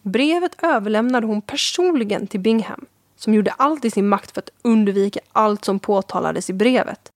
Brevet 0.02 0.62
överlämnade 0.62 1.26
hon 1.26 1.42
personligen 1.42 2.26
till 2.26 2.40
Bingham 2.40 2.86
som 3.16 3.34
gjorde 3.34 3.50
allt 3.50 3.84
i 3.84 3.90
sin 3.90 4.08
makt 4.08 4.30
för 4.30 4.40
att 4.40 4.50
undvika 4.62 5.20
allt 5.32 5.64
som 5.64 5.78
påtalades 5.78 6.50
i 6.50 6.52
brevet. 6.52 7.10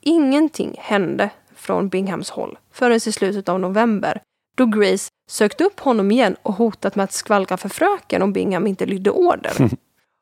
Ingenting 0.00 0.74
hände 0.78 1.30
från 1.54 1.88
Binghams 1.88 2.30
håll 2.30 2.58
förrän 2.72 2.96
i 2.96 3.00
slutet 3.00 3.48
av 3.48 3.60
november 3.60 4.22
då 4.56 4.66
Grace 4.66 5.08
sökte 5.30 5.64
upp 5.64 5.80
honom 5.80 6.10
igen 6.10 6.36
och 6.42 6.54
hotat 6.54 6.96
med 6.96 7.04
att 7.04 7.12
skvallra 7.12 7.56
för 7.56 7.68
fröken 7.68 8.22
om 8.22 8.32
Bingham 8.32 8.66
inte 8.66 8.86
lydde 8.86 9.10
order. 9.10 9.52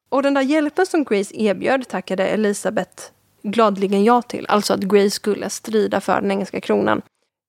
Och 0.09 0.22
den 0.22 0.35
där 0.35 0.42
hjälpen 0.42 0.87
som 0.87 1.05
Grace 1.05 1.37
erbjöd 1.37 1.88
tackade 1.88 2.26
Elisabeth 2.26 3.02
gladligen 3.42 4.05
ja 4.05 4.22
till. 4.22 4.46
Alltså 4.48 4.74
att 4.74 4.81
Grace 4.81 5.11
skulle 5.11 5.50
strida 5.50 6.00
för 6.00 6.20
den 6.20 6.31
engelska 6.31 6.61
kronan. 6.61 7.02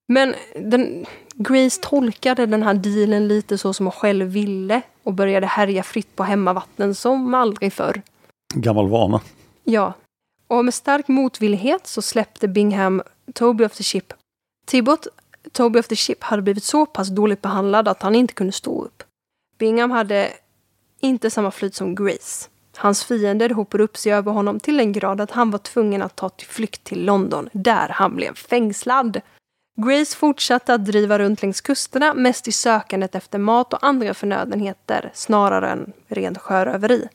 Men 0.08 0.36
den, 0.56 1.06
Grace 1.40 1.82
tolkade 1.82 2.46
den 2.46 2.64
här 2.64 2.74
dealen 2.74 3.28
lite 3.28 3.58
så 3.58 3.74
som 3.74 3.86
hon 3.86 3.92
själv 3.92 4.28
ville 4.28 4.82
och 5.04 5.14
började 5.14 5.48
härja 5.48 5.84
fritt 5.84 6.16
på 6.16 6.24
hemmavatten 6.24 6.96
som 6.96 7.34
aldrig 7.34 7.74
förr. 7.74 8.02
Gammal 8.54 8.90
vana. 8.90 9.22
Ja. 9.64 9.94
Och 10.48 10.66
med 10.66 10.74
stark 10.74 11.08
motvillighet 11.08 11.88
så 11.88 12.02
släppte 12.02 12.48
Bingham 12.48 13.02
Toby 13.34 13.66
of 13.66 13.76
the 13.76 13.84
Ship. 13.84 14.14
Tibbot, 14.66 15.08
Toby 15.52 15.80
of 15.80 15.88
the 15.88 15.96
Ship, 15.96 16.24
hade 16.24 16.42
blivit 16.42 16.64
så 16.64 16.86
pass 16.86 17.08
dåligt 17.08 17.42
behandlad 17.42 17.88
att 17.88 18.02
han 18.02 18.16
inte 18.16 18.34
kunde 18.34 18.54
stå 18.54 18.84
upp. 18.84 19.04
Bingham 19.58 19.92
hade 19.92 20.32
inte 21.00 21.30
samma 21.30 21.52
flyt 21.52 21.76
som 21.76 21.96
Grace. 21.96 22.50
Hans 22.78 23.04
fiender 23.04 23.50
hopade 23.50 23.84
upp 23.84 23.98
sig 23.98 24.14
över 24.14 24.32
honom 24.32 24.60
till 24.60 24.78
den 24.78 24.92
grad 24.92 25.22
att 25.22 25.32
han 25.32 25.52
var 25.52 25.60
tvungen 25.60 26.02
att 26.02 26.16
ta 26.16 26.30
till 26.30 26.48
flykt 26.48 26.84
till 26.84 27.06
London, 27.06 27.50
där 27.52 27.90
han 27.90 28.16
blev 28.16 28.34
fängslad. 28.34 29.22
Grace 29.82 30.16
fortsatte 30.18 30.74
att 30.74 30.86
driva 30.86 31.20
runt 31.20 31.42
längs 31.42 31.62
kusterna, 31.62 32.14
mest 32.14 32.48
i 32.48 32.52
sökandet 32.52 33.16
efter 33.16 33.40
mat 33.40 33.74
och 33.74 33.84
andra 33.84 34.14
förnödenheter, 34.14 35.12
snarare 35.14 35.70
än 35.70 35.94
rent 36.08 36.38
sjöröveri. 36.38 37.08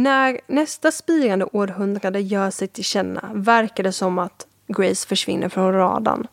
När 0.00 0.40
nästa 0.46 0.92
spirande 0.92 1.44
århundrade 1.44 2.20
gör 2.20 2.50
sig 2.50 2.68
till 2.68 2.84
känna 2.84 3.30
verkar 3.34 3.84
det 3.84 3.92
som 3.92 4.18
att 4.18 4.46
Grace 4.66 5.08
försvinner 5.08 5.48
från 5.48 5.72
radarn. 5.72 6.26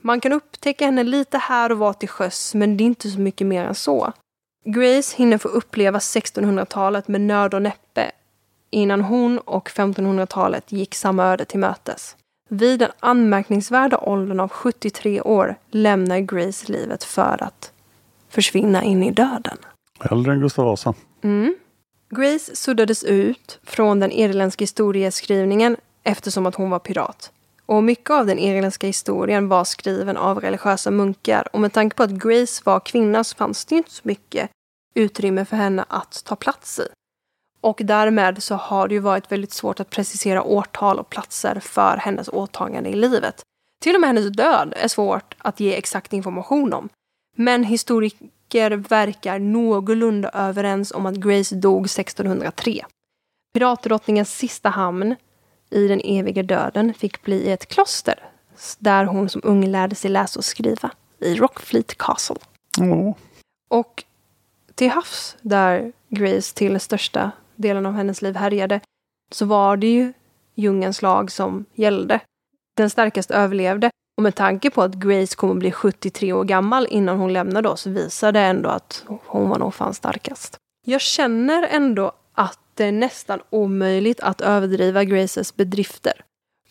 Man 0.00 0.20
kan 0.20 0.32
upptäcka 0.32 0.84
henne 0.84 1.02
lite 1.02 1.38
här 1.38 1.72
och 1.72 1.78
var 1.78 1.92
till 1.92 2.08
sjöss, 2.08 2.54
men 2.54 2.76
det 2.76 2.84
är 2.84 2.86
inte 2.86 3.10
så 3.10 3.20
mycket 3.20 3.46
mer 3.46 3.64
än 3.64 3.74
så. 3.74 4.12
Grace 4.64 5.16
hinner 5.16 5.38
få 5.38 5.48
uppleva 5.48 5.98
1600-talet 5.98 7.08
med 7.08 7.20
nöd 7.20 7.54
och 7.54 7.62
näppe 7.62 8.10
innan 8.70 9.00
hon 9.00 9.38
och 9.38 9.68
1500-talet 9.68 10.72
gick 10.72 10.94
samma 10.94 11.24
öde 11.24 11.44
till 11.44 11.60
mötes. 11.60 12.16
Vid 12.48 12.78
den 12.78 12.90
anmärkningsvärda 13.00 13.98
åldern 13.98 14.40
av 14.40 14.48
73 14.48 15.20
år 15.20 15.56
lämnar 15.70 16.18
Grace 16.18 16.72
livet 16.72 17.04
för 17.04 17.42
att 17.42 17.72
försvinna 18.28 18.82
in 18.82 19.02
i 19.02 19.10
döden. 19.10 19.58
Äldre 20.10 20.32
än 20.32 20.40
Gustav 20.40 20.64
Vasa. 20.64 20.94
Mm. 21.22 21.56
Grace 22.10 22.56
suddades 22.56 23.04
ut 23.04 23.58
från 23.62 24.00
den 24.00 24.12
irländska 24.12 24.62
historieskrivningen 24.62 25.76
eftersom 26.02 26.46
att 26.46 26.54
hon 26.54 26.70
var 26.70 26.78
pirat. 26.78 27.32
Och 27.66 27.84
mycket 27.84 28.10
av 28.10 28.26
den 28.26 28.38
irländska 28.38 28.86
historien 28.86 29.48
var 29.48 29.64
skriven 29.64 30.16
av 30.16 30.40
religiösa 30.40 30.90
munkar 30.90 31.48
och 31.52 31.60
med 31.60 31.72
tanke 31.72 31.96
på 31.96 32.02
att 32.02 32.10
Grace 32.10 32.62
var 32.64 32.80
kvinna 32.80 33.24
så 33.24 33.36
fanns 33.36 33.64
det 33.64 33.74
inte 33.74 33.90
så 33.90 34.02
mycket 34.04 34.50
utrymme 34.94 35.44
för 35.44 35.56
henne 35.56 35.84
att 35.88 36.24
ta 36.24 36.36
plats 36.36 36.78
i. 36.78 36.88
Och 37.60 37.80
därmed 37.84 38.42
så 38.42 38.54
har 38.54 38.88
det 38.88 38.94
ju 38.94 39.00
varit 39.00 39.32
väldigt 39.32 39.52
svårt 39.52 39.80
att 39.80 39.90
precisera 39.90 40.42
årtal 40.42 40.98
och 40.98 41.10
platser 41.10 41.60
för 41.60 41.96
hennes 41.96 42.28
åtagande 42.28 42.90
i 42.90 42.96
livet. 42.96 43.42
Till 43.82 43.94
och 43.94 44.00
med 44.00 44.08
hennes 44.08 44.36
död 44.36 44.74
är 44.76 44.88
svårt 44.88 45.34
att 45.38 45.60
ge 45.60 45.74
exakt 45.74 46.12
information 46.12 46.72
om. 46.72 46.88
Men 47.36 47.64
historiker 47.64 48.70
verkar 48.70 49.38
någorlunda 49.38 50.30
överens 50.34 50.92
om 50.92 51.06
att 51.06 51.14
Grace 51.14 51.54
dog 51.54 51.84
1603. 51.84 52.84
Piratdrottningens 53.54 54.36
sista 54.36 54.68
hamn 54.68 55.16
i 55.70 55.88
den 55.88 56.00
eviga 56.04 56.42
döden 56.42 56.94
fick 56.94 57.22
bli 57.22 57.50
ett 57.50 57.66
kloster 57.66 58.30
där 58.78 59.04
hon 59.04 59.28
som 59.28 59.40
ung 59.44 59.66
lärde 59.66 59.94
sig 59.94 60.10
läsa 60.10 60.38
och 60.38 60.44
skriva 60.44 60.90
i 61.18 61.34
Rockfleet 61.34 61.98
Castle. 61.98 62.36
Åh. 62.80 63.14
Och 63.68 64.04
till 64.74 64.90
havs, 64.90 65.36
där 65.40 65.92
Grace 66.08 66.54
till 66.54 66.80
största 66.80 67.30
delen 67.56 67.86
av 67.86 67.92
hennes 67.92 68.22
liv 68.22 68.36
härjade 68.36 68.80
så 69.32 69.46
var 69.46 69.76
det 69.76 69.86
ju 69.86 70.12
djungelns 70.54 71.02
lag 71.02 71.30
som 71.30 71.64
gällde. 71.74 72.20
Den 72.76 72.90
starkaste 72.90 73.34
överlevde. 73.34 73.90
Och 74.16 74.22
med 74.22 74.34
tanke 74.34 74.70
på 74.70 74.82
att 74.82 74.94
Grace 74.94 75.36
kommer 75.36 75.52
att 75.52 75.58
bli 75.58 75.72
73 75.72 76.32
år 76.32 76.44
gammal 76.44 76.86
innan 76.90 77.18
hon 77.18 77.32
lämnade 77.32 77.68
oss 77.68 77.80
så 77.80 77.90
visar 77.90 78.32
det 78.32 78.40
ändå 78.40 78.68
att 78.68 79.04
hon 79.26 79.48
var 79.48 79.58
nog 79.58 79.74
fan 79.74 79.94
starkast. 79.94 80.56
Jag 80.86 81.00
känner 81.00 81.62
ändå 81.62 82.12
att 82.34 82.58
det 82.74 82.84
är 82.84 82.92
nästan 82.92 83.40
omöjligt 83.50 84.20
att 84.20 84.40
överdriva 84.40 85.04
Graces 85.04 85.56
bedrifter. 85.56 86.12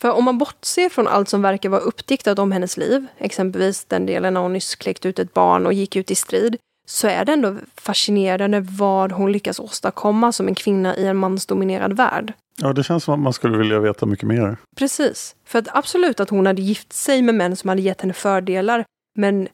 För 0.00 0.12
om 0.12 0.24
man 0.24 0.38
bortser 0.38 0.88
från 0.88 1.08
allt 1.08 1.28
som 1.28 1.42
verkar 1.42 1.68
vara 1.68 1.80
uppdiktat 1.80 2.38
om 2.38 2.52
hennes 2.52 2.76
liv, 2.76 3.06
exempelvis 3.18 3.84
den 3.84 4.06
delen 4.06 4.34
när 4.34 4.40
hon 4.40 4.52
nyss 4.52 4.74
kläckt 4.74 5.06
ut 5.06 5.18
ett 5.18 5.34
barn 5.34 5.66
och 5.66 5.72
gick 5.72 5.96
ut 5.96 6.10
i 6.10 6.14
strid, 6.14 6.56
så 6.86 7.08
är 7.08 7.24
det 7.24 7.32
ändå 7.32 7.56
fascinerande 7.74 8.60
vad 8.60 9.12
hon 9.12 9.32
lyckas 9.32 9.60
åstadkomma 9.60 10.32
som 10.32 10.48
en 10.48 10.54
kvinna 10.54 10.96
i 10.96 11.06
en 11.06 11.16
mansdominerad 11.16 11.96
värld. 11.96 12.32
Ja, 12.56 12.72
det 12.72 12.84
känns 12.84 13.04
som 13.04 13.14
att 13.14 13.20
man 13.20 13.32
skulle 13.32 13.58
vilja 13.58 13.80
veta 13.80 14.06
mycket 14.06 14.28
mer. 14.28 14.56
Precis. 14.76 15.36
För 15.44 15.58
att 15.58 15.68
absolut 15.76 16.20
att 16.20 16.30
hon 16.30 16.46
hade 16.46 16.62
gift 16.62 16.92
sig 16.92 17.22
med 17.22 17.34
män 17.34 17.56
som 17.56 17.68
hade 17.68 17.82
gett 17.82 18.00
henne 18.00 18.12
fördelar. 18.12 18.84
Men 19.14 19.48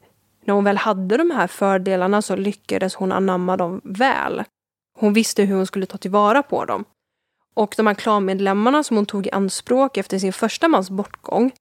när 0.45 0.53
hon 0.53 0.63
väl 0.63 0.77
hade 0.77 1.17
de 1.17 1.31
här 1.31 1.47
fördelarna 1.47 2.21
så 2.21 2.35
lyckades 2.35 2.95
hon 2.95 3.11
anamma 3.11 3.57
dem 3.57 3.81
väl. 3.83 4.43
Hon 4.99 5.13
visste 5.13 5.43
hur 5.43 5.55
hon 5.55 5.67
skulle 5.67 5.85
ta 5.85 5.97
tillvara 5.97 6.43
på 6.43 6.65
dem. 6.65 6.85
Och 7.53 7.73
de 7.77 7.87
här 7.87 7.93
klanmedlemmarna 7.93 8.83
som 8.83 8.97
hon 8.97 9.05
tog 9.05 9.27
i 9.27 9.31
anspråk 9.31 9.97
efter 9.97 10.19
sin 10.19 10.33
första 10.33 10.67
mans 10.67 10.89
bortgång, 10.89 11.51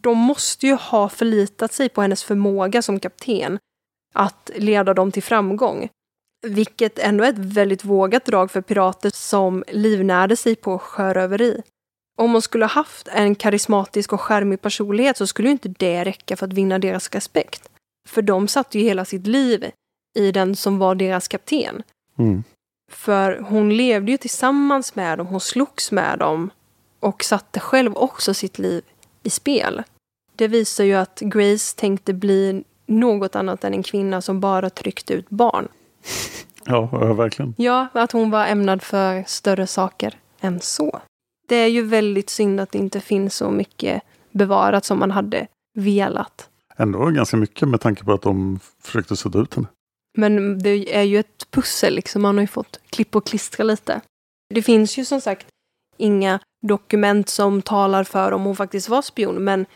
de 0.00 0.18
måste 0.18 0.66
ju 0.66 0.74
ha 0.74 1.08
förlitat 1.08 1.72
sig 1.72 1.88
på 1.88 2.02
hennes 2.02 2.24
förmåga 2.24 2.82
som 2.82 3.00
kapten 3.00 3.58
att 4.16 4.50
leda 4.56 4.94
dem 4.94 5.12
till 5.12 5.22
framgång. 5.22 5.88
Vilket 6.46 6.98
ändå 6.98 7.24
är 7.24 7.28
ett 7.28 7.38
väldigt 7.38 7.84
vågat 7.84 8.24
drag 8.24 8.50
för 8.50 8.60
pirater 8.60 9.10
som 9.14 9.64
livnärde 9.68 10.36
sig 10.36 10.56
på 10.56 10.78
sjöröveri. 10.78 11.62
Om 12.18 12.32
hon 12.32 12.42
skulle 12.42 12.64
ha 12.64 12.70
haft 12.70 13.08
en 13.08 13.34
karismatisk 13.34 14.12
och 14.12 14.20
charmig 14.20 14.60
personlighet 14.60 15.16
så 15.16 15.26
skulle 15.26 15.50
inte 15.50 15.68
det 15.68 16.04
räcka 16.04 16.36
för 16.36 16.46
att 16.46 16.52
vinna 16.52 16.78
deras 16.78 17.10
respekt. 17.10 17.68
För 18.08 18.22
de 18.22 18.48
satte 18.48 18.78
ju 18.78 18.84
hela 18.84 19.04
sitt 19.04 19.26
liv 19.26 19.70
i 20.18 20.32
den 20.32 20.56
som 20.56 20.78
var 20.78 20.94
deras 20.94 21.28
kapten. 21.28 21.82
Mm. 22.18 22.44
För 22.92 23.38
hon 23.38 23.76
levde 23.76 24.12
ju 24.12 24.18
tillsammans 24.18 24.94
med 24.94 25.18
dem, 25.18 25.26
hon 25.26 25.40
slogs 25.40 25.92
med 25.92 26.18
dem 26.18 26.50
och 27.00 27.24
satte 27.24 27.60
själv 27.60 27.96
också 27.96 28.34
sitt 28.34 28.58
liv 28.58 28.82
i 29.22 29.30
spel. 29.30 29.82
Det 30.36 30.48
visar 30.48 30.84
ju 30.84 30.94
att 30.94 31.20
Grace 31.20 31.76
tänkte 31.76 32.12
bli 32.12 32.64
något 32.86 33.36
annat 33.36 33.64
än 33.64 33.74
en 33.74 33.82
kvinna 33.82 34.20
som 34.20 34.40
bara 34.40 34.70
tryckte 34.70 35.14
ut 35.14 35.30
barn. 35.30 35.68
Ja, 36.64 36.86
verkligen. 37.14 37.54
Ja, 37.58 37.86
att 37.92 38.12
hon 38.12 38.30
var 38.30 38.46
ämnad 38.46 38.82
för 38.82 39.24
större 39.26 39.66
saker 39.66 40.14
än 40.40 40.60
så. 40.60 41.00
Det 41.48 41.56
är 41.56 41.66
ju 41.66 41.82
väldigt 41.82 42.30
synd 42.30 42.60
att 42.60 42.72
det 42.72 42.78
inte 42.78 43.00
finns 43.00 43.36
så 43.36 43.50
mycket 43.50 44.02
bevarat 44.30 44.84
som 44.84 44.98
man 44.98 45.10
hade 45.10 45.46
velat. 45.74 46.48
Ändå 46.76 47.06
ganska 47.06 47.36
mycket 47.36 47.68
med 47.68 47.80
tanke 47.80 48.04
på 48.04 48.12
att 48.12 48.22
de 48.22 48.60
försökte 48.82 49.16
sudda 49.16 49.38
ut 49.38 49.54
henne. 49.54 49.66
Men 50.18 50.58
det 50.58 50.96
är 50.96 51.02
ju 51.02 51.18
ett 51.18 51.50
pussel, 51.50 51.94
liksom. 51.94 52.22
man 52.22 52.34
har 52.34 52.42
ju 52.42 52.46
fått 52.46 52.80
klippa 52.90 53.18
och 53.18 53.26
klistra 53.26 53.64
lite. 53.64 54.00
Det 54.54 54.62
finns 54.62 54.98
ju 54.98 55.04
som 55.04 55.20
sagt 55.20 55.46
inga 55.96 56.40
dokument 56.66 57.28
som 57.28 57.62
talar 57.62 58.04
för 58.04 58.32
om 58.32 58.44
hon 58.44 58.56
faktiskt 58.56 58.88
var 58.88 59.02
spion, 59.02 59.44
men 59.44 59.66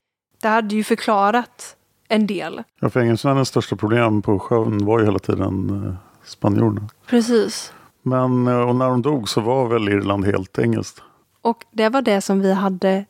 det 0.41 0.49
hade 0.49 0.75
ju 0.75 0.85
förklarat 0.85 1.77
en 2.11 2.27
del. 2.27 2.63
Ja, 2.81 2.91
för 2.91 3.01
engelsmännens 3.01 3.49
största 3.49 3.77
problem 3.77 4.23
på 4.23 4.39
sjön 4.39 4.85
var 4.85 4.99
ju 4.99 5.05
hela 5.05 5.19
tiden 5.19 5.87
eh, 5.87 5.95
spanjorerna. 6.25 6.89
Precis. 7.07 7.73
Men 8.03 8.47
eh, 8.47 8.61
och 8.61 8.77
när 8.77 8.89
hon 8.89 9.03
dog 9.03 9.29
så 9.29 9.41
var 9.41 9.69
väl 9.69 9.89
Irland 9.89 10.25
helt 10.25 10.59
engelskt. 10.59 11.03
Och 11.43 11.65
det 11.73 11.89
var 11.89 12.03
det 12.03 12.21
som 12.21 12.41
vi 12.41 12.53
hade 12.53 13.05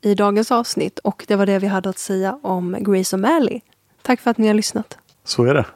i 0.00 0.14
dagens 0.14 0.52
avsnitt 0.52 0.98
och 0.98 1.24
det 1.28 1.36
var 1.36 1.46
det 1.46 1.58
vi 1.58 1.66
hade 1.66 1.88
att 1.88 1.98
säga 1.98 2.38
om 2.42 2.76
Grace 2.80 3.16
O'Malley. 3.16 3.60
Tack 4.02 4.20
för 4.20 4.30
att 4.30 4.38
ni 4.38 4.46
har 4.46 4.54
lyssnat. 4.54 4.98
Så 5.24 5.44
är 5.44 5.54
det. 5.54 5.66